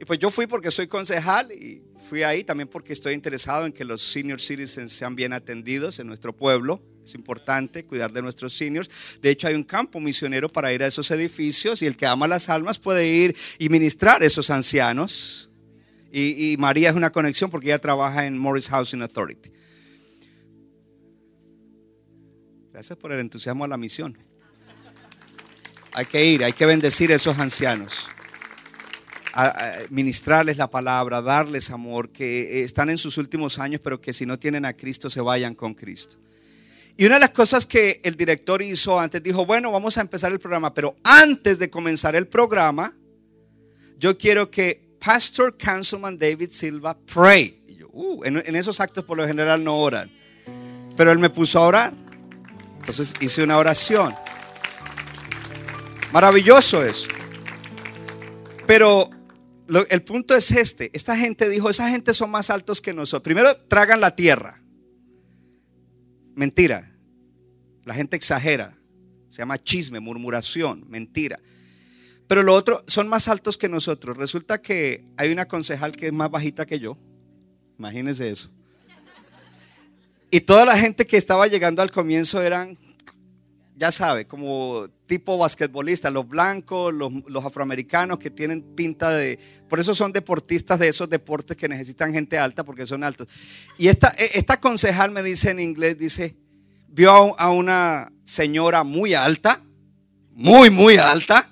[0.00, 3.72] Y pues yo fui porque soy concejal y fui ahí también porque estoy interesado en
[3.72, 6.80] que los senior citizens sean bien atendidos en nuestro pueblo.
[7.10, 8.88] Es importante cuidar de nuestros seniors.
[9.20, 12.28] De hecho, hay un campo misionero para ir a esos edificios y el que ama
[12.28, 15.50] las almas puede ir y ministrar a esos ancianos.
[16.12, 19.50] Y, María es una conexión porque ella trabaja en Morris Housing Authority.
[22.72, 24.16] Gracias por el entusiasmo a la misión.
[25.92, 28.08] Hay que ir, hay que bendecir a esos ancianos
[29.90, 34.38] ministrarles la palabra, darles amor, que están en sus últimos años, pero que si no
[34.38, 36.16] tienen a Cristo se vayan con Cristo.
[37.00, 40.32] Y una de las cosas que el director hizo antes, dijo, bueno, vamos a empezar
[40.32, 42.94] el programa, pero antes de comenzar el programa,
[43.96, 47.64] yo quiero que Pastor Councilman David Silva pray.
[47.66, 50.12] Y yo, uh, en, esos actos por lo general no oran,
[50.94, 51.94] pero él me puso a orar.
[52.80, 54.14] Entonces hice una oración.
[56.12, 57.08] Maravilloso eso.
[58.66, 59.08] Pero
[59.68, 60.90] lo, el punto es este.
[60.92, 63.22] Esta gente dijo, esa gente son más altos que nosotros.
[63.22, 64.60] Primero, tragan la tierra.
[66.34, 66.89] Mentira.
[67.90, 68.78] La gente exagera.
[69.28, 71.40] Se llama chisme, murmuración, mentira.
[72.28, 74.16] Pero lo otro, son más altos que nosotros.
[74.16, 76.96] Resulta que hay una concejal que es más bajita que yo.
[77.80, 78.48] Imagínense eso.
[80.30, 82.78] Y toda la gente que estaba llegando al comienzo eran,
[83.74, 89.36] ya sabe, como tipo basquetbolista, los blancos, los, afroamericanos que tienen pinta de...
[89.68, 93.26] Por eso son deportistas de esos deportes que necesitan gente alta porque son altos.
[93.78, 96.36] Y esta, esta concejal me dice en inglés, dice,
[96.90, 99.62] vio a una señora muy alta,
[100.32, 101.48] muy, muy alta.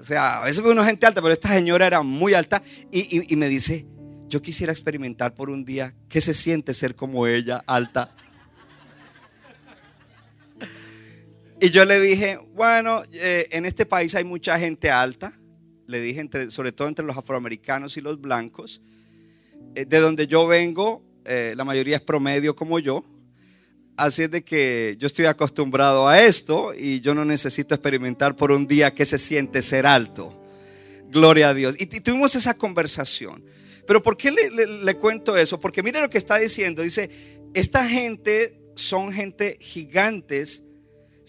[0.00, 3.36] O sea, a veces veo una gente alta, pero esta señora era muy alta y,
[3.36, 3.86] me dice,
[4.28, 8.14] yo quisiera experimentar por un día qué se siente ser como ella, alta.
[11.60, 15.38] Y yo le dije, bueno, eh, en este país hay mucha gente alta,
[15.86, 18.80] le dije, sobre todo entre los afroamericanos y los blancos.
[19.74, 23.04] Eh, de donde yo vengo, eh, la mayoría es promedio como yo.
[23.96, 28.50] Así es de que yo estoy acostumbrado a esto y yo no necesito experimentar por
[28.52, 30.36] un día qué se siente ser alto.
[31.10, 31.76] Gloria a Dios.
[31.78, 33.44] Y, tuvimos esa conversación.
[33.86, 35.58] Pero ¿por qué le, le, le cuento eso?
[35.60, 36.82] Porque mire lo que está diciendo.
[36.82, 37.10] Dice,
[37.54, 40.64] esta gente son gente gigantes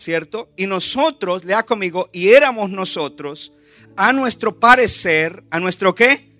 [0.01, 0.49] ¿cierto?
[0.57, 3.53] Y nosotros, lea conmigo, y éramos nosotros,
[3.95, 6.31] a nuestro parecer, a nuestro qué?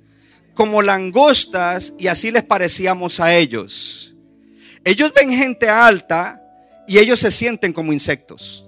[0.54, 4.16] Como langostas, y así les parecíamos a ellos.
[4.84, 6.42] Ellos ven gente alta
[6.88, 8.66] y ellos se sienten como insectos.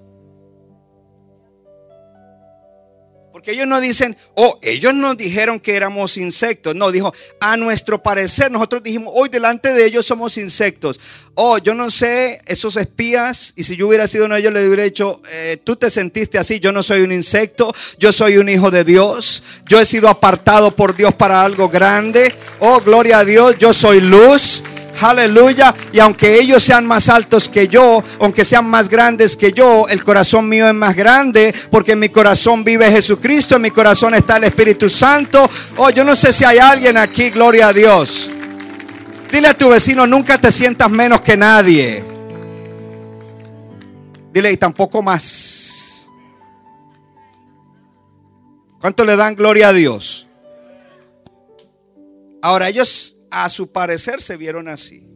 [3.33, 6.75] Porque ellos no dicen, oh, ellos nos dijeron que éramos insectos.
[6.75, 10.99] No, dijo, a nuestro parecer, nosotros dijimos, hoy delante de ellos somos insectos.
[11.33, 14.67] Oh, yo no sé, esos espías, y si yo hubiera sido uno de ellos, le
[14.67, 18.47] hubiera dicho, eh, tú te sentiste así, yo no soy un insecto, yo soy un
[18.47, 22.33] hijo de Dios, yo he sido apartado por Dios para algo grande.
[22.59, 24.63] Oh, gloria a Dios, yo soy luz.
[25.03, 25.75] Aleluya.
[25.91, 30.03] Y aunque ellos sean más altos que yo, aunque sean más grandes que yo, el
[30.03, 34.37] corazón mío es más grande porque en mi corazón vive Jesucristo, en mi corazón está
[34.37, 35.49] el Espíritu Santo.
[35.77, 38.29] Oh, yo no sé si hay alguien aquí, gloria a Dios.
[39.31, 42.03] Dile a tu vecino, nunca te sientas menos que nadie.
[44.31, 46.09] Dile, y tampoco más.
[48.79, 50.27] ¿Cuánto le dan gloria a Dios?
[52.41, 55.07] Ahora ellos a su parecer se vieron así.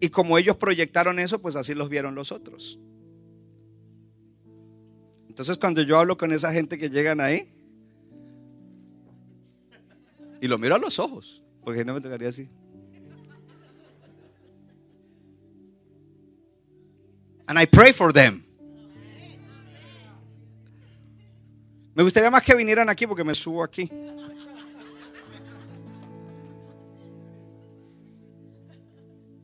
[0.00, 2.78] Y como ellos proyectaron eso, pues así los vieron los otros.
[5.28, 7.50] Entonces cuando yo hablo con esa gente que llegan ahí,
[10.42, 12.50] y lo miro a los ojos, porque no me tocaría así.
[17.46, 18.44] And I pray for them.
[21.94, 23.90] Me gustaría más que vinieran aquí porque me subo aquí.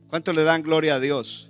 [0.09, 1.49] ¿Cuánto le dan gloria a Dios?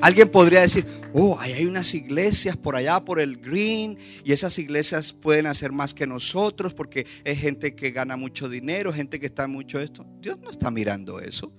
[0.00, 4.58] Alguien podría decir, oh, ahí hay unas iglesias por allá, por el green, y esas
[4.58, 9.26] iglesias pueden hacer más que nosotros porque es gente que gana mucho dinero, gente que
[9.26, 10.06] está mucho esto.
[10.20, 11.52] Dios no está mirando eso.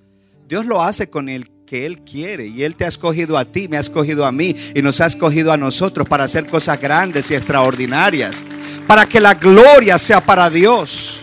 [0.47, 3.69] Dios lo hace con el que Él quiere y Él te ha escogido a ti,
[3.69, 7.31] me ha escogido a mí y nos ha escogido a nosotros para hacer cosas grandes
[7.31, 8.43] y extraordinarias,
[8.85, 11.21] para que la gloria sea para Dios.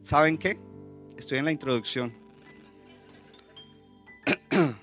[0.00, 0.60] ¿Saben qué?
[1.16, 2.14] Estoy en la introducción.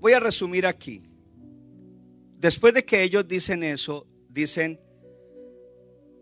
[0.00, 1.02] Voy a resumir aquí.
[2.38, 4.80] Después de que ellos dicen eso, dicen,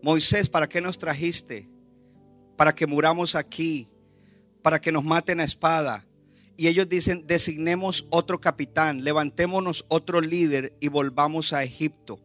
[0.01, 1.71] Moisés, ¿para qué nos trajiste?
[2.55, 3.87] Para que muramos aquí,
[4.61, 6.05] para que nos maten a espada.
[6.55, 12.19] Y ellos dicen, designemos otro capitán, levantémonos otro líder y volvamos a Egipto.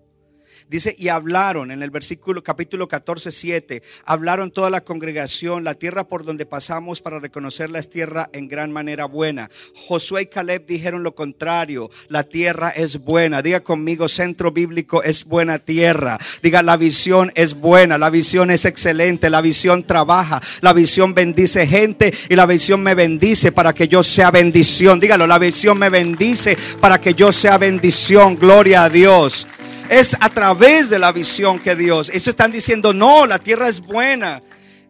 [0.68, 6.04] Dice, y hablaron en el versículo capítulo 14, 7, hablaron toda la congregación, la tierra
[6.04, 9.48] por donde pasamos para reconocerla es tierra en gran manera buena.
[9.86, 13.40] Josué y Caleb dijeron lo contrario, la tierra es buena.
[13.40, 16.18] Diga conmigo, centro bíblico es buena tierra.
[16.42, 21.66] Diga, la visión es buena, la visión es excelente, la visión trabaja, la visión bendice
[21.66, 25.00] gente y la visión me bendice para que yo sea bendición.
[25.00, 28.36] Dígalo, la visión me bendice para que yo sea bendición.
[28.36, 29.46] Gloria a Dios.
[29.88, 32.10] Es a través de la visión que Dios.
[32.10, 34.42] Eso están diciendo, no, la tierra es buena.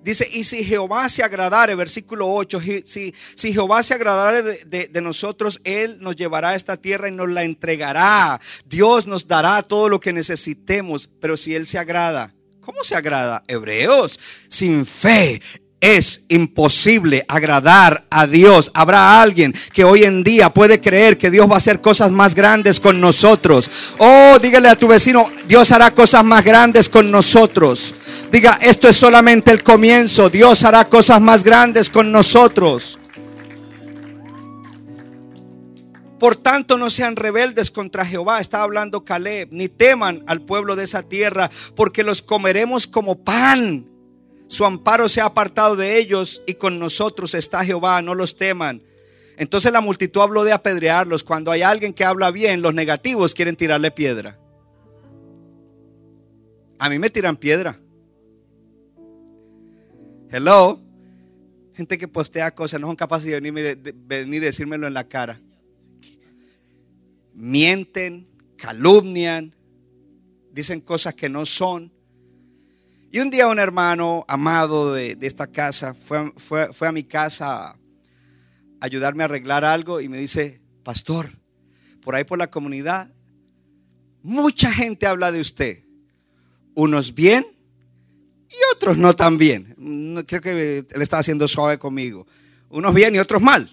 [0.03, 5.01] Dice, y si Jehová se agradare, versículo 8, si, si Jehová se agradare de, de,
[5.01, 8.41] nosotros, Él nos llevará a esta tierra y nos la entregará.
[8.65, 13.45] Dios nos dará todo lo que necesitemos, pero si Él se agrada, ¿cómo se agrada?
[13.47, 15.41] Hebreos, sin fe
[15.81, 18.71] es imposible agradar a Dios.
[18.75, 22.35] Habrá alguien que hoy en día puede creer que Dios va a hacer cosas más
[22.35, 23.71] grandes con nosotros.
[23.99, 27.95] Oh, dígale a tu vecino, Dios hará cosas más grandes con nosotros.
[28.31, 30.31] Diga, esto es solamente el comienzo.
[30.31, 32.99] Dios hará cosas más grandes con nosotros.
[36.19, 40.83] Por tanto, no sean rebeldes contra Jehová, está hablando Caleb, ni teman al pueblo de
[40.83, 43.88] esa tierra, porque los comeremos como pan
[44.49, 48.83] su amparo se ha apartado de ellos y con nosotros está Jehová, no los teman.
[49.37, 51.23] Entonces la multitud habló de apedrearlos.
[51.23, 54.39] Cuando hay alguien que habla bien, los negativos quieren tirarle piedra.
[56.79, 57.79] A mí me tiran piedra.
[60.31, 60.81] Hello.
[61.75, 65.07] Gente que postea cosas, no son capaces de venir, de venir y decírmelo en la
[65.07, 65.41] cara.
[67.35, 69.55] Mienten, calumnian,
[70.51, 71.93] dicen cosas que no son.
[73.11, 77.79] Y un día un hermano amado de, esta casa fue, fue, a mi casa a
[78.81, 81.33] ayudarme a arreglar algo y me dice, pastor,
[82.03, 83.11] por ahí por la comunidad,
[84.23, 85.85] mucha gente habla de usted.
[86.75, 87.47] Unos bien
[88.51, 89.75] y otros no tan bien.
[90.27, 92.27] creo que él estaba haciendo suave conmigo.
[92.69, 93.71] Unos bien y otros mal.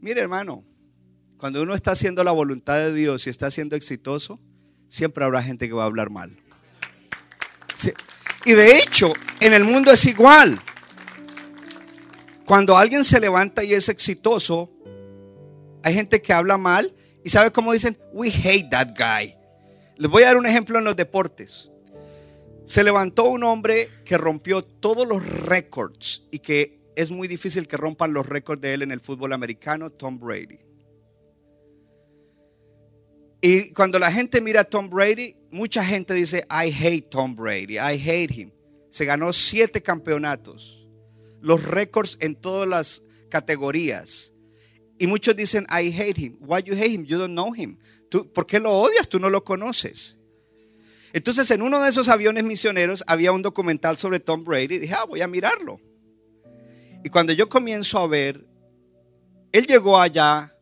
[0.00, 0.64] Mire hermano,
[1.38, 4.40] cuando uno está haciendo la voluntad de Dios y está siendo exitoso,
[4.88, 6.36] siempre habrá gente que va a hablar mal.
[8.44, 10.60] Y de hecho, en el mundo es igual.
[12.44, 14.72] Cuando alguien se levanta y es exitoso,
[15.82, 19.34] hay gente que habla mal y sabe cómo dicen, we hate that guy.
[19.96, 21.70] Les voy a dar un ejemplo en los deportes.
[22.64, 27.76] Se levantó un hombre que rompió todos los récords y que es muy difícil que
[27.76, 30.58] rompan los récords de él en el fútbol americano, Tom Brady.
[33.40, 37.74] Y cuando la gente mira a Tom Brady, mucha gente dice, I hate Tom Brady,
[37.74, 38.50] I hate him.
[38.90, 40.88] Se ganó siete campeonatos,
[41.40, 44.32] los récords en todas las categorías.
[44.98, 46.36] Y muchos dicen, I hate him.
[46.40, 47.04] Why you hate him?
[47.04, 47.78] You don't know him.
[48.10, 49.08] ¿Tú, ¿Por qué lo odias?
[49.08, 50.18] Tú no lo conoces.
[51.12, 54.78] Entonces, en uno de esos aviones misioneros había un documental sobre Tom Brady.
[54.78, 55.80] Dije, ah, voy a mirarlo.
[57.04, 58.44] Y cuando yo comienzo a ver,
[59.52, 60.54] él llegó allá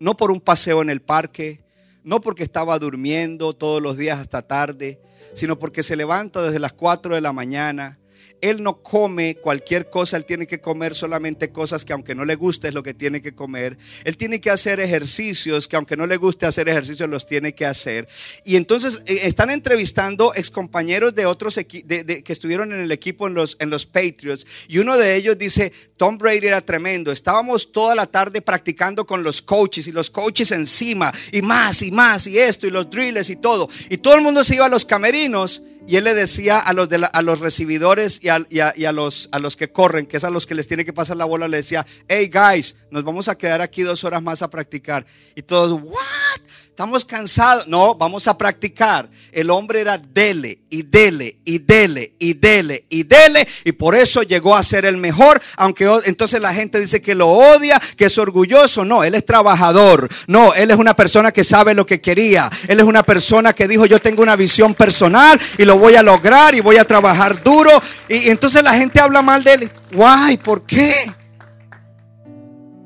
[0.00, 1.64] no por un paseo en el parque,
[2.08, 4.98] no porque estaba durmiendo todos los días hasta tarde,
[5.34, 7.97] sino porque se levanta desde las 4 de la mañana,
[8.40, 12.34] él no come cualquier cosa, él tiene que comer solamente cosas que aunque no le
[12.34, 13.76] guste es lo que tiene que comer.
[14.04, 17.66] Él tiene que hacer ejercicios que aunque no le guste hacer ejercicios los tiene que
[17.66, 18.08] hacer.
[18.44, 23.56] Y entonces eh, están entrevistando excompañeros de otros que estuvieron en el equipo en los,
[23.60, 24.46] en los Patriots.
[24.68, 27.12] Y uno de ellos dice, Tom Brady era tremendo.
[27.12, 31.90] Estábamos toda la tarde practicando con los coaches y los coaches encima y más y
[31.90, 33.68] más y esto y los drills y todo.
[33.88, 36.90] Y todo el mundo se iba a los camerinos y él le decía a los,
[36.92, 40.28] a los recibidores y, a, y, a, los, a los que corren, que es a
[40.28, 43.38] los que les tiene que pasar la bola, le decía, hey guys, nos vamos a
[43.38, 45.06] quedar aquí dos horas más a practicar.
[45.34, 46.40] Y todos, what?
[46.78, 47.66] Estamos cansados.
[47.66, 49.10] No, vamos a practicar.
[49.32, 53.48] El hombre era dele y dele y dele y dele y dele.
[53.64, 55.42] Y por eso llegó a ser el mejor.
[55.56, 58.84] Aunque entonces la gente dice que lo odia, que es orgulloso.
[58.84, 60.08] No, él es trabajador.
[60.28, 62.48] No, él es una persona que sabe lo que quería.
[62.68, 66.02] Él es una persona que dijo, yo tengo una visión personal y lo voy a
[66.04, 67.82] lograr y voy a trabajar duro.
[68.08, 69.72] Y, entonces la gente habla mal de él.
[69.90, 70.94] Guay, ¿por qué?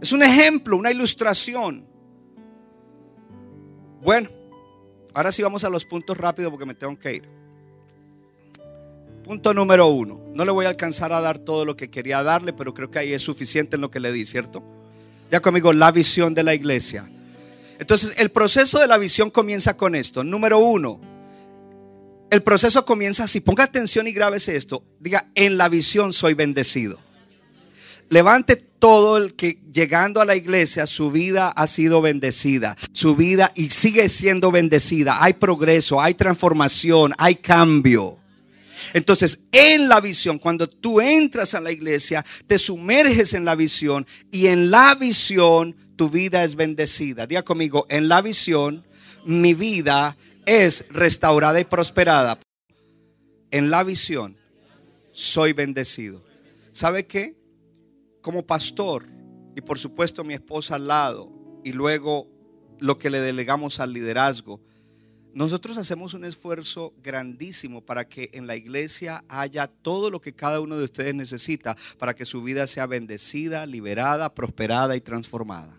[0.01, 1.92] Es un ejemplo, una ilustración.
[4.03, 4.31] Bueno,
[5.15, 7.23] ahora sí vamos a los puntos rápidos porque me tengo que ir.
[9.23, 10.21] Punto número uno.
[10.35, 12.99] No le voy a alcanzar a dar todo lo que quería darle, pero creo que
[12.99, 14.63] ahí es suficiente en lo que le di, ¿cierto?
[15.31, 17.09] Ya conmigo, la visión de la iglesia.
[17.79, 20.25] Entonces, el proceso de la visión comienza con esto.
[20.25, 21.01] Número uno,
[22.31, 23.41] el proceso comienza así.
[23.41, 24.83] Ponga atención y grábese esto.
[24.99, 26.99] Diga, en la visión soy bendecido.
[28.09, 33.53] Levante todo el que llegando a la iglesia su vida ha sido bendecida, su vida
[33.55, 35.23] y sigue siendo bendecida.
[35.23, 38.19] Hay progreso, hay transformación, hay cambio.
[38.93, 44.05] Entonces, en la visión, cuando tú entras a la iglesia, te sumerges en la visión
[44.33, 47.29] y en la visión tu vida es bendecida.
[47.29, 48.85] Diga conmigo, en la visión
[49.25, 52.37] mi vida es restaurada y prosperada.
[53.53, 54.37] En la visión
[55.13, 56.21] soy bendecido.
[56.73, 57.42] ¿Sabe qué?
[58.23, 59.07] Como pastor
[59.55, 61.31] y por supuesto mi esposa al lado
[61.65, 62.29] y luego
[62.79, 64.61] lo que le delegamos al liderazgo,
[65.35, 70.61] nosotros hacemos un esfuerzo grandísimo para que en la iglesia haya todo lo que cada
[70.61, 75.79] uno de ustedes necesita para que su vida sea bendecida, liberada, prosperada y transformada.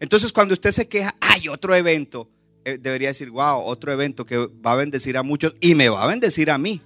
[0.00, 2.30] Entonces cuando usted se queja, hay otro evento,
[2.64, 6.02] eh, debería decir, wow, otro evento que va a bendecir a muchos y me va
[6.02, 6.80] a bendecir a mí.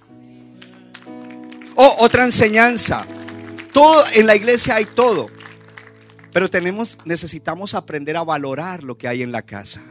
[1.75, 3.07] O otra enseñanza,
[4.13, 5.29] en la iglesia hay todo.
[6.33, 9.83] Pero tenemos necesitamos aprender a valorar lo que hay en la casa.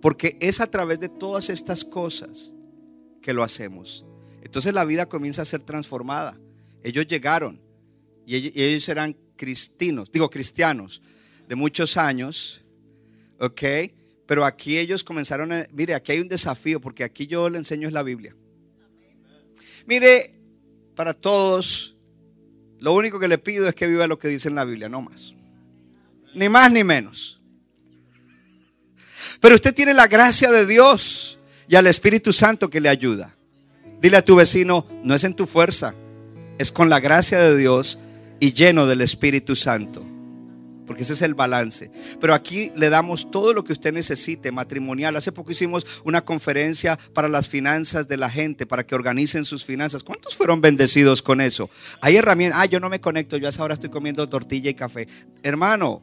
[0.00, 2.54] Porque es a través de todas estas cosas
[3.20, 4.04] que lo hacemos.
[4.42, 6.36] Entonces la vida comienza a ser transformada.
[6.82, 7.60] Ellos llegaron
[8.26, 11.02] y ellos eran cristinos, digo cristianos
[11.48, 12.64] de muchos años,
[13.38, 13.62] ¿ok?
[14.26, 17.86] Pero aquí ellos comenzaron a, mire, aquí hay un desafío porque aquí yo le enseño
[17.86, 18.34] es la Biblia.
[19.86, 20.32] Mire,
[20.94, 21.91] para todos
[22.82, 25.02] lo único que le pido es que viva lo que dice en la Biblia, no
[25.02, 25.34] más.
[26.34, 27.40] Ni más ni menos.
[29.40, 33.36] Pero usted tiene la gracia de Dios y al Espíritu Santo que le ayuda.
[34.00, 35.94] Dile a tu vecino, no es en tu fuerza,
[36.58, 38.00] es con la gracia de Dios
[38.40, 40.04] y lleno del Espíritu Santo
[40.92, 41.90] porque ese es el balance.
[42.20, 45.16] Pero aquí le damos todo lo que usted necesite matrimonial.
[45.16, 49.64] Hace poco hicimos una conferencia para las finanzas de la gente, para que organicen sus
[49.64, 50.02] finanzas.
[50.02, 51.70] ¿Cuántos fueron bendecidos con eso?
[52.02, 52.60] Hay herramientas.
[52.60, 55.08] Ah, yo no me conecto, yo ahora estoy comiendo tortilla y café.
[55.42, 56.02] Hermano,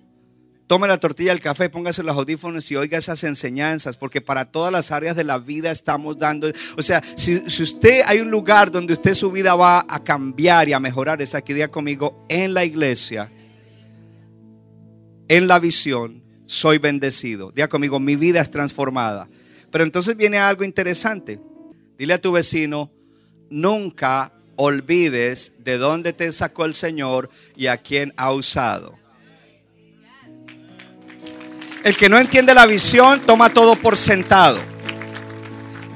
[0.65, 4.71] tome la tortilla, el café, póngase los audífonos y oiga esas enseñanzas, porque para todas
[4.73, 8.71] las áreas de la vida estamos dando, o sea, si, si, usted hay un lugar
[8.71, 12.55] donde usted su vida va a cambiar y a mejorar, es aquí día conmigo en
[12.55, 13.31] la iglesia
[15.29, 17.51] en la visión soy bendecido.
[17.51, 19.29] Diga conmigo, mi vida es transformada.
[19.71, 21.39] Pero entonces viene algo interesante.
[21.97, 22.91] Dile a tu vecino,
[23.49, 28.97] nunca olvides de dónde te sacó el Señor y a quién ha usado.
[31.83, 34.59] El que no entiende la visión toma todo por sentado.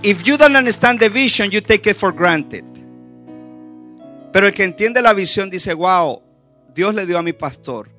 [0.02, 2.64] If you don't understand the vision, you take it for granted.
[4.32, 6.22] Pero el que entiende la visión dice, wow,
[6.74, 7.93] Dios le dio a mi pastor.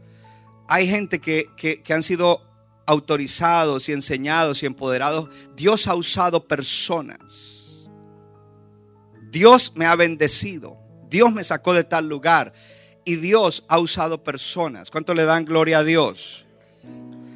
[0.68, 2.42] Hay gente que, que, han sido
[2.86, 5.28] autorizados y enseñados y empoderados.
[5.56, 7.88] Dios ha usado personas.
[9.30, 10.78] Dios me ha bendecido.
[11.08, 12.52] Dios me sacó de tal lugar.
[13.04, 14.90] Y Dios ha usado personas.
[14.90, 16.46] ¿Cuánto le dan gloria a Dios?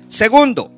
[0.08, 0.72] Segundo,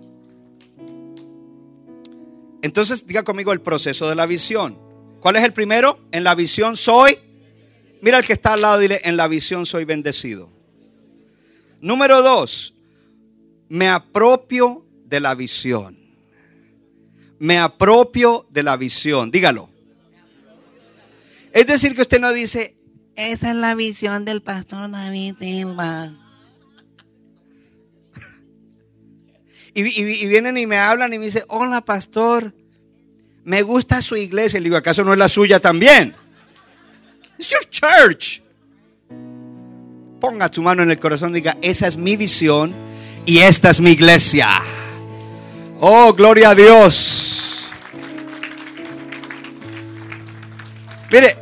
[2.62, 4.78] entonces diga conmigo el proceso de la visión.
[5.20, 6.00] ¿Cuál es el primero?
[6.12, 7.16] En la visión soy.
[8.02, 10.50] Mira el que está al lado, dile, en la visión soy bendecido.
[11.80, 12.74] Número dos,
[13.68, 15.98] me apropio de la visión.
[17.38, 19.30] Me apropio de la visión.
[19.30, 19.70] Dígalo.
[21.52, 22.76] Es decir, que usted no dice,
[23.16, 26.12] esa es la visión del pastor David Silva.
[29.72, 29.82] Y,
[30.26, 32.52] vienen y me hablan y me dicen, hola pastor,
[33.44, 34.58] me gusta su iglesia.
[34.58, 36.12] Le digo, ¿acaso no es la suya también?
[37.38, 38.42] It's your church.
[40.20, 42.74] Ponga tu mano en el corazón y diga, esa es mi visión
[43.24, 44.48] y esta es mi iglesia.
[45.80, 47.70] Oh, gloria a Dios.
[51.10, 51.36] Mire,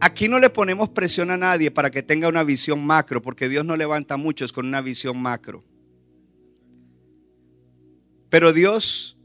[0.00, 3.64] aquí no le ponemos presión a nadie para que tenga una visión macro, porque Dios
[3.64, 5.64] no levanta muchos con una visión macro.
[8.28, 9.16] Pero Dios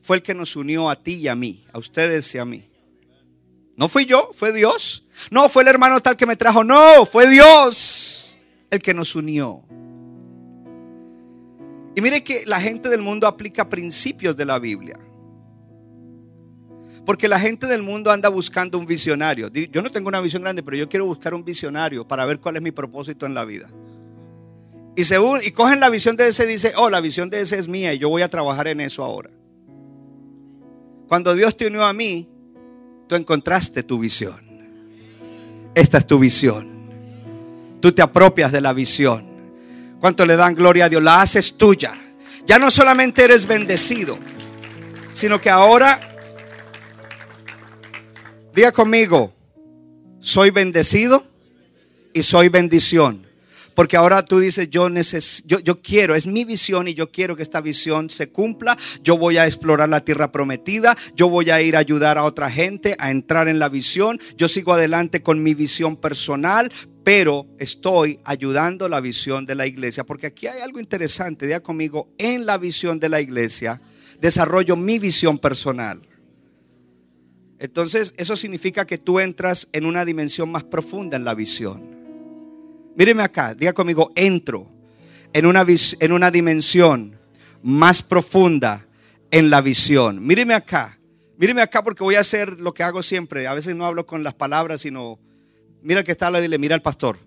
[0.00, 2.71] fue el que nos unió a ti y a mí, a ustedes y a mí.
[3.76, 5.04] No fui yo, fue Dios.
[5.30, 8.38] No fue el hermano tal que me trajo, no, fue Dios
[8.70, 9.62] el que nos unió.
[11.94, 14.98] Y mire que la gente del mundo aplica principios de la Biblia.
[17.04, 19.48] Porque la gente del mundo anda buscando un visionario.
[19.48, 22.56] Yo no tengo una visión grande, pero yo quiero buscar un visionario para ver cuál
[22.56, 23.68] es mi propósito en la vida.
[24.96, 27.66] Y según y cogen la visión de ese dice, "Oh, la visión de ese es
[27.66, 29.30] mía y yo voy a trabajar en eso ahora."
[31.08, 32.28] Cuando Dios te unió a mí,
[33.16, 34.40] encontraste tu visión.
[35.74, 36.68] Esta es tu visión.
[37.80, 39.26] Tú te apropias de la visión.
[40.00, 41.02] ¿Cuánto le dan gloria a Dios?
[41.02, 41.94] La haces tuya.
[42.46, 44.18] Ya no solamente eres bendecido,
[45.12, 46.00] sino que ahora,
[48.54, 49.32] diga conmigo,
[50.20, 51.24] soy bendecido
[52.12, 53.26] y soy bendición.
[53.74, 57.36] Porque ahora tú dices, yo, neces yo, yo quiero, es mi visión y yo quiero
[57.36, 58.76] que esta visión se cumpla.
[59.02, 60.96] Yo voy a explorar la tierra prometida.
[61.14, 64.20] Yo voy a ir a ayudar a otra gente a entrar en la visión.
[64.36, 66.72] Yo sigo adelante con mi visión personal,
[67.04, 70.04] pero estoy ayudando la visión de la iglesia.
[70.04, 73.80] Porque aquí hay algo interesante, diga conmigo, en la visión de la iglesia
[74.22, 76.00] desarrollo mi visión personal.
[77.58, 81.91] Entonces, eso significa que tú entras en una dimensión más profunda en la visión.
[82.96, 84.70] Míreme acá, diga conmigo, entro
[85.32, 85.64] en una,
[86.00, 87.18] en una dimensión
[87.62, 88.86] más profunda
[89.30, 90.24] en la visión.
[90.24, 90.98] Míreme acá,
[91.38, 93.46] míreme acá porque voy a hacer lo que hago siempre.
[93.46, 95.18] A veces no hablo con las palabras, sino,
[95.82, 97.18] mira que está dile, mira al pastor.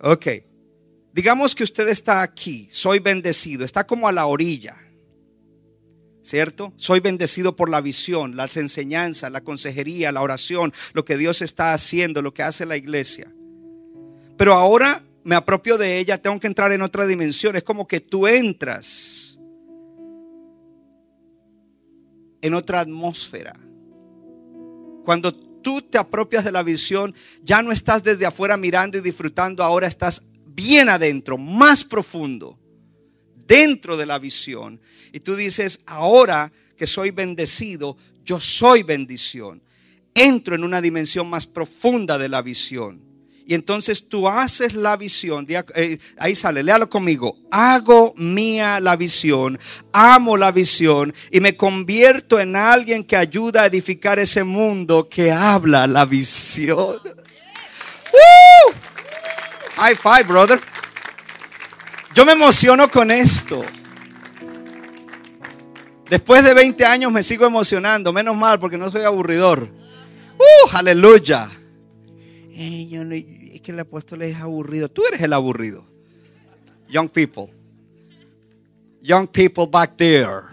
[0.00, 0.26] Ok,
[1.12, 4.76] digamos que usted está aquí, soy bendecido, está como a la orilla.
[6.24, 6.72] ¿Cierto?
[6.76, 11.74] Soy bendecido por la visión, las enseñanzas, la consejería, la oración, lo que Dios está
[11.74, 13.32] haciendo, lo que hace la iglesia.
[14.42, 17.54] Pero ahora me apropio de ella, tengo que entrar en otra dimensión.
[17.54, 19.38] Es como que tú entras
[22.40, 23.54] en otra atmósfera.
[25.04, 27.14] Cuando tú te apropias de la visión,
[27.44, 32.58] ya no estás desde afuera mirando y disfrutando, ahora estás bien adentro, más profundo,
[33.46, 34.80] dentro de la visión.
[35.12, 39.62] Y tú dices, ahora que soy bendecido, yo soy bendición.
[40.16, 43.11] Entro en una dimensión más profunda de la visión.
[43.52, 45.46] Y entonces tú haces la visión.
[45.74, 47.36] Eh, ahí sale, léalo conmigo.
[47.50, 49.58] Hago mía la visión,
[49.92, 55.30] amo la visión y me convierto en alguien que ayuda a edificar ese mundo que
[55.30, 56.98] habla la visión.
[58.08, 58.72] ¡Woo!
[59.76, 60.58] High five, brother.
[62.14, 63.62] Yo me emociono con esto.
[66.08, 68.14] Después de 20 años me sigo emocionando.
[68.14, 69.70] Menos mal porque no soy aburridor.
[70.38, 70.70] ¡Uh!
[70.72, 71.50] Aleluya.
[72.54, 74.88] Ey, yo no- es que el apóstol es aburrido.
[74.88, 75.86] Tú eres el aburrido.
[76.88, 77.48] Young people.
[79.02, 80.44] Young people back there.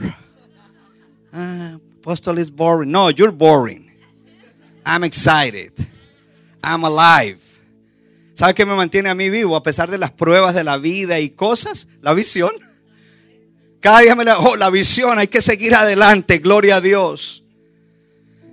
[1.31, 2.91] Ah, apostle is boring.
[2.91, 3.91] No, you're boring.
[4.85, 5.73] I'm excited.
[6.63, 7.39] I'm alive.
[8.33, 11.19] ¿Sabe qué me mantiene a mí vivo a pesar de las pruebas de la vida
[11.19, 11.87] y cosas?
[12.01, 12.51] La visión.
[13.81, 17.43] Cada día me la, oh, la visión, hay que seguir adelante, gloria a Dios.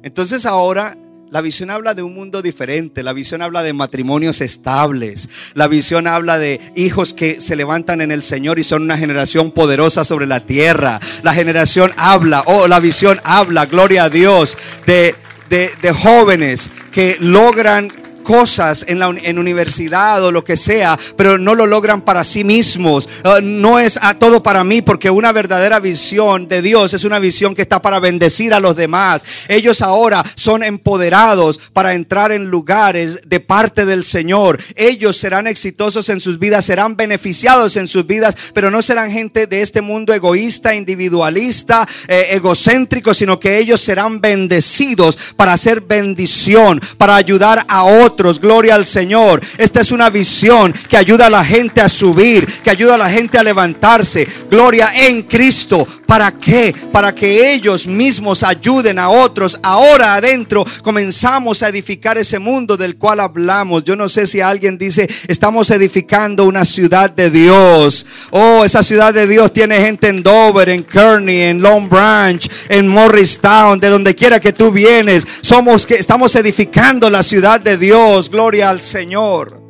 [0.03, 0.97] Entonces ahora
[1.29, 6.07] La visión habla de un mundo diferente, la visión habla de matrimonios estables, la visión
[6.07, 10.27] habla de hijos que se levantan en el Señor y son una generación poderosa sobre
[10.27, 11.01] la tierra.
[11.25, 14.57] La generación habla, oh, la visión habla, gloria a Dios,
[14.87, 15.17] de,
[15.51, 17.91] de, de jóvenes que logran
[18.27, 22.43] cosas en la en universidad o lo que sea, pero no lo logran para sí
[22.43, 23.09] mismos.
[23.25, 27.21] Uh, no es a todo para mí, porque una verdadera visión de Dios es una
[27.21, 29.23] visión que está para bendecir a los demás.
[29.47, 34.61] Ellos ahora son empoderados para entrar en lugares de parte del Señor.
[34.75, 39.47] Ellos serán exitosos en sus vidas, serán beneficiados en sus vidas, pero no serán gente
[39.47, 46.81] de este mundo egoísta, individualista, eh, egocéntrico, sino que ellos serán bendecidos para hacer bendición,
[46.99, 49.41] para ayudar a otros Gloria al Señor.
[49.59, 53.11] Esta es una visión que ayuda a la gente a subir, que ayuda a la
[53.11, 54.27] gente a levantarse.
[54.51, 55.87] Gloria en Cristo.
[56.07, 56.75] ¿Para qué?
[56.93, 59.59] Para que ellos mismos ayuden a otros.
[59.63, 63.85] Ahora adentro comenzamos a edificar ese mundo del cual hablamos.
[63.85, 68.07] Yo no sé si alguien dice, estamos edificando una ciudad de Dios.
[68.31, 72.89] Oh, esa ciudad de Dios tiene gente en Dover, en Kearney, en Long Branch, en
[72.89, 75.27] Morristown, de donde quiera que tú vienes.
[75.43, 79.61] Somos que estamos edificando la ciudad de Dios gloria al Señor.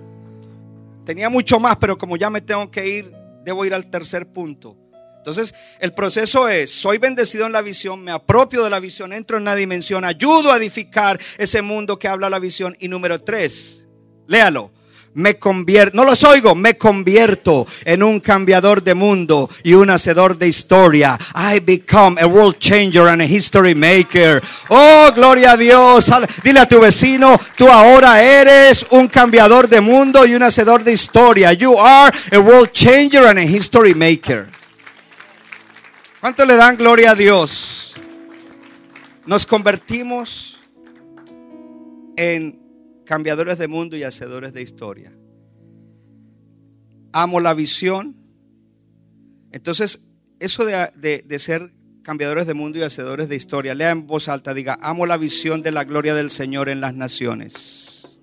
[1.05, 3.13] Tenía mucho más, pero como ya me tengo que ir,
[3.45, 4.77] debo ir al tercer punto.
[5.19, 9.39] Entonces, el proceso es, soy bendecido en la visión, me apropio de la visión, entro
[9.39, 12.77] en la dimensión, ayudo a edificar ese mundo que habla la visión.
[12.79, 13.89] Y número tres,
[14.27, 14.71] léalo,
[15.17, 20.37] me convierto, no los oigo, me convierto en un cambiador de mundo y un hacedor
[20.37, 21.19] de historia.
[21.35, 24.43] I become a world changer and a history maker.
[24.69, 26.13] Oh, gloria a Dios.
[26.45, 30.93] Dile a tu vecino, tú ahora eres un cambiador de mundo y un hacedor de
[30.93, 31.55] historia.
[31.55, 34.49] You are a world changer and a history maker.
[36.21, 37.97] ¿Cuánto le dan gloria a Dios?
[39.25, 40.61] Nos convertimos
[42.19, 42.66] en
[43.07, 45.13] cambiadores de mundo y hacedores de historia.
[47.13, 48.15] Amo la visión.
[49.53, 51.71] Entonces, eso de, de, ser
[52.03, 55.63] cambiadores de mundo y hacedores de historia, lea en voz alta, diga, amo la visión
[55.63, 58.19] de la gloria del Señor en las naciones.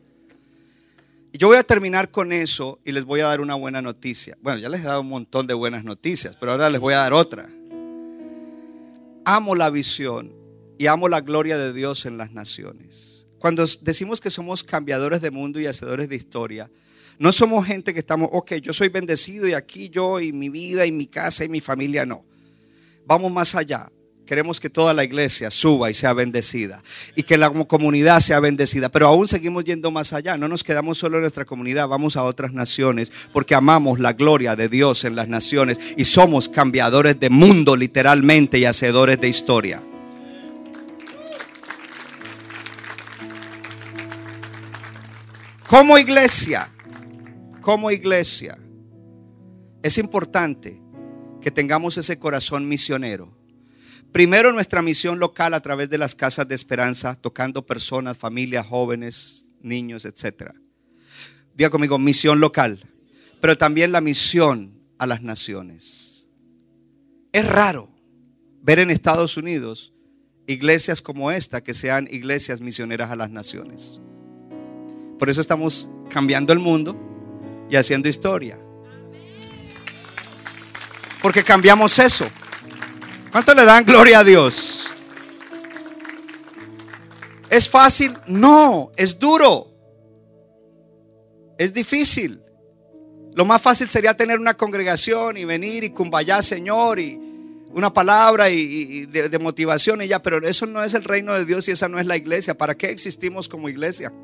[1.31, 4.38] Y yo voy a terminar con eso y les voy a dar una buena noticia.
[4.41, 6.97] Bueno, ya les he dado un montón de buenas noticias, pero ahora les voy a
[6.97, 7.49] dar otra.
[9.25, 10.31] Amo la visión
[10.77, 13.12] y amo la gloria de Dios en las naciones.
[13.43, 16.71] Cuando decimos que somos cambiadores de mundo y hacedores de historia,
[17.19, 20.85] no somos gente que estamos, ok, yo soy bendecido y aquí yo y mi vida
[20.85, 22.23] y mi casa y mi familia, no.
[23.05, 23.91] Vamos más allá.
[24.25, 26.81] Queremos que toda la iglesia suba y sea bendecida
[27.17, 30.37] y que la comunidad sea bendecida, pero aún seguimos yendo más allá.
[30.37, 34.55] No nos quedamos solo en nuestra comunidad, vamos a otras naciones porque amamos la gloria
[34.55, 39.83] de Dios en las naciones y somos cambiadores de mundo literalmente y hacedores de historia.
[45.68, 46.70] Como iglesia,
[47.61, 48.57] como iglesia,
[49.82, 50.82] es importante
[51.41, 53.36] que tengamos ese corazón misionero.
[54.11, 59.53] Primero nuestra misión local a través de las casas de esperanza, tocando personas, familias, jóvenes,
[59.61, 60.51] niños, etc.
[61.55, 62.88] Diga conmigo, misión local,
[63.41, 66.28] pero también la misión a las naciones.
[67.32, 67.89] Es raro
[68.61, 69.93] ver en Estados Unidos
[70.45, 74.01] iglesias como esta que sean iglesias misioneras a las naciones.
[75.24, 76.97] Por eso estamos cambiando el mundo
[77.69, 78.59] y haciendo historia.
[81.21, 82.26] Porque cambiamos eso.
[83.32, 84.91] ¿Cuánto le dan gloria a Dios?
[87.49, 88.11] ¿Es fácil?
[88.28, 89.69] No, es duro.
[91.57, 92.43] Es difícil.
[93.34, 97.17] Lo más fácil sería tener una congregación y venir y cumbayar, Señor, y
[97.71, 101.45] una palabra y, de, de, motivación y ya, pero eso no es el reino de
[101.45, 102.57] Dios y esa no es la iglesia.
[102.57, 104.11] ¿Para qué existimos como iglesia?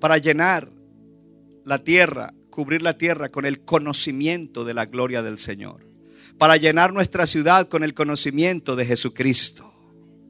[0.00, 0.70] para llenar
[1.64, 5.86] la tierra, cubrir la tierra con el conocimiento de la gloria del Señor.
[6.38, 9.72] Para llenar nuestra ciudad con el conocimiento de Jesucristo,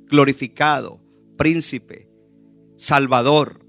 [0.09, 1.01] glorificado,
[1.37, 2.09] príncipe,
[2.77, 3.64] salvador,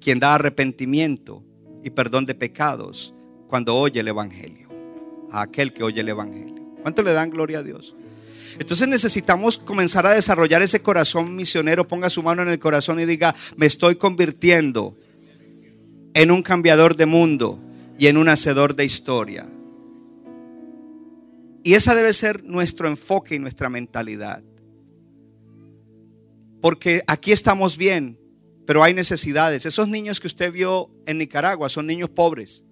[0.00, 1.44] quien da arrepentimiento
[1.84, 3.14] y perdón de pecados
[3.48, 4.68] cuando oye el Evangelio,
[5.30, 6.72] a aquel que oye el Evangelio.
[6.82, 7.94] ¿Cuánto le dan gloria a Dios?
[8.58, 11.86] Entonces necesitamos comenzar a desarrollar ese corazón misionero.
[11.86, 14.96] Ponga su mano en el corazón y diga, me estoy convirtiendo
[16.18, 17.60] en un cambiador de mundo
[17.96, 19.48] y en un hacedor de historia.
[21.62, 24.42] Y esa debe ser nuestro enfoque y nuestra mentalidad.
[26.60, 28.18] Porque aquí estamos bien,
[28.66, 29.64] pero hay necesidades.
[29.64, 32.64] Esos niños que usted vio en Nicaragua son niños pobres.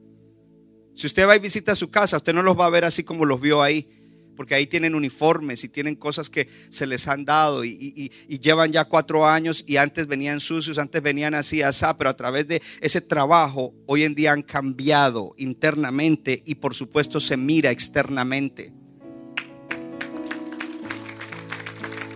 [0.96, 3.24] Si usted va y visita su casa, usted no los va a ver así como
[3.24, 3.88] los vio ahí.
[4.36, 8.84] Porque ahí tienen uniformes y tienen cosas que se les han dado y, llevan ya
[8.84, 13.00] cuatro años y antes venían sucios, antes venían así, asá, pero a través de ese
[13.00, 18.72] trabajo hoy en día han cambiado internamente y por supuesto se mira externamente.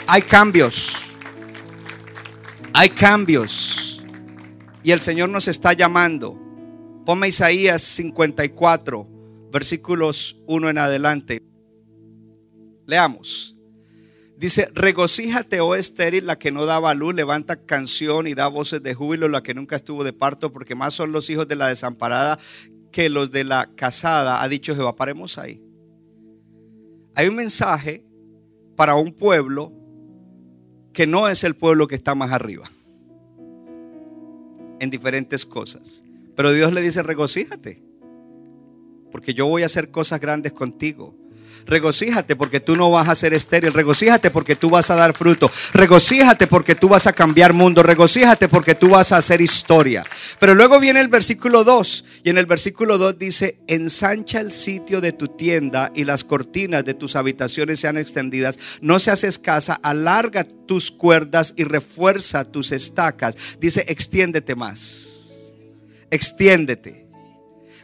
[0.06, 0.92] Hay cambios,
[2.72, 4.02] hay cambios
[4.82, 6.38] y el Señor nos está llamando.
[7.04, 9.08] Ponme Isaías 54,
[9.52, 11.49] versículos 1 en adelante.
[12.90, 13.56] Leamos.
[14.36, 18.94] Dice, regocíjate, oh estéril, la que no daba luz, levanta canción y da voces de
[18.94, 22.38] júbilo, la que nunca estuvo de parto, porque más son los hijos de la desamparada
[22.90, 24.96] que los de la casada, ha dicho Jehová.
[24.96, 25.62] Paremos ahí.
[27.14, 28.04] Hay un mensaje
[28.76, 29.72] para un pueblo
[30.92, 32.70] que no es el pueblo que está más arriba,
[34.80, 36.02] en diferentes cosas.
[36.34, 37.82] Pero Dios le dice, regocíjate,
[39.12, 41.14] porque yo voy a hacer cosas grandes contigo.
[41.66, 43.72] Regocíjate porque tú no vas a ser estéril.
[43.72, 45.50] Regocíjate porque tú vas a dar fruto.
[45.72, 47.82] Regocíjate porque tú vas a cambiar mundo.
[47.82, 50.04] Regocíjate porque tú vas a hacer historia.
[50.38, 52.04] Pero luego viene el versículo 2.
[52.24, 56.84] Y en el versículo 2 dice, ensancha el sitio de tu tienda y las cortinas
[56.84, 58.58] de tus habitaciones sean extendidas.
[58.80, 59.74] No seas escasa.
[59.74, 63.36] Alarga tus cuerdas y refuerza tus estacas.
[63.60, 65.30] Dice, extiéndete más.
[66.10, 66.99] Extiéndete.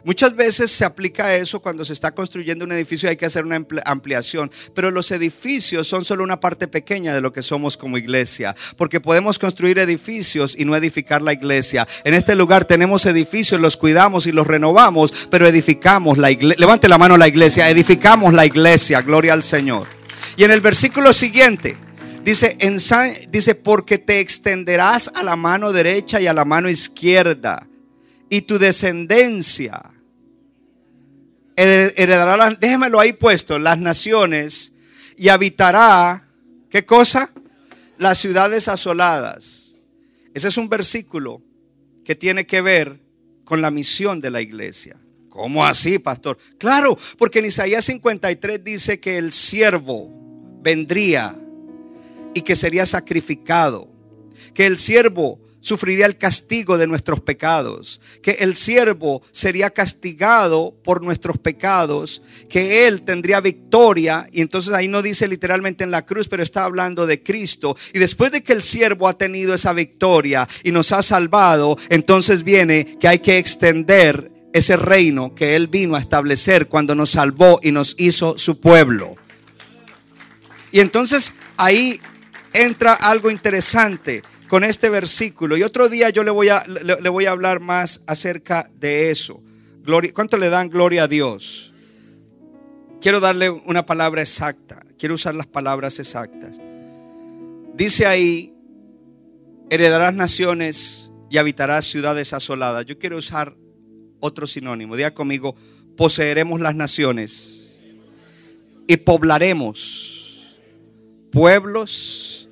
[0.03, 3.43] Muchas veces se aplica eso cuando se está construyendo un edificio y hay que hacer
[3.45, 7.77] una ampli- ampliación, pero los edificios son solo una parte pequeña de lo que somos
[7.77, 11.87] como iglesia, porque podemos construir edificios y no edificar la iglesia.
[12.03, 16.59] En este lugar tenemos edificios, los cuidamos y los renovamos, pero edificamos la iglesia.
[16.59, 19.87] Levante la mano la iglesia, edificamos la iglesia, gloria al Señor.
[20.37, 21.77] Y en el versículo siguiente,
[22.23, 27.65] Dice, ensa- dice, porque te extenderás a la mano derecha y a la mano izquierda,
[28.29, 29.81] y tu descendencia
[31.55, 34.73] hered- heredará, las- déjemelo ahí puesto, las naciones,
[35.17, 36.27] y habitará,
[36.69, 37.31] ¿qué cosa?
[37.97, 39.79] Las ciudades asoladas.
[40.33, 41.41] Ese es un versículo
[42.05, 43.01] que tiene que ver
[43.43, 44.99] con la misión de la iglesia.
[45.29, 46.37] ¿Cómo así, pastor?
[46.59, 50.11] Claro, porque en Isaías 53 dice que el siervo
[50.61, 51.35] vendría
[52.33, 53.89] y que sería sacrificado,
[54.53, 61.03] que el siervo sufriría el castigo de nuestros pecados, que el siervo sería castigado por
[61.03, 66.29] nuestros pecados, que él tendría victoria, y entonces ahí no dice literalmente en la cruz,
[66.29, 70.47] pero está hablando de Cristo, y después de que el siervo ha tenido esa victoria
[70.63, 75.97] y nos ha salvado, entonces viene que hay que extender ese reino que él vino
[75.97, 79.15] a establecer cuando nos salvó y nos hizo su pueblo.
[80.71, 81.99] Y entonces ahí
[82.53, 85.57] entra algo interesante con este versículo.
[85.57, 89.41] Y otro día yo le voy a, le, voy a hablar más acerca de eso.
[89.83, 91.73] Gloria, ¿Cuánto le dan gloria a Dios?
[93.01, 94.85] Quiero darle una palabra exacta.
[94.97, 96.59] Quiero usar las palabras exactas.
[97.75, 98.53] Dice ahí,
[99.69, 102.85] heredarás naciones y habitarás ciudades asoladas.
[102.85, 103.55] Yo quiero usar
[104.19, 104.95] otro sinónimo.
[104.95, 105.55] Diga conmigo,
[105.95, 107.75] poseeremos las naciones
[108.87, 110.57] y poblaremos
[111.31, 112.46] pueblos,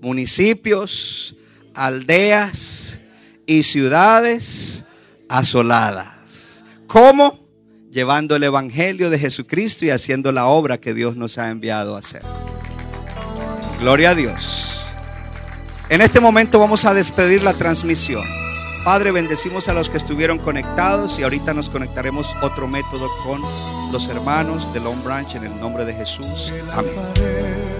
[0.00, 1.34] municipios,
[1.74, 3.00] aldeas
[3.46, 4.84] y ciudades
[5.28, 6.64] asoladas.
[6.86, 7.38] ¿Cómo?
[7.90, 12.00] Llevando el Evangelio de Jesucristo y haciendo la obra que Dios nos ha enviado a
[12.00, 12.22] hacer.
[13.80, 14.80] Gloria a Dios.
[15.88, 18.24] En este momento vamos a despedir la transmisión.
[18.84, 23.42] Padre, bendecimos a los que estuvieron conectados y ahorita nos conectaremos otro método con
[23.92, 26.52] los hermanos de Long Branch en el nombre de Jesús.
[26.72, 27.79] Amén.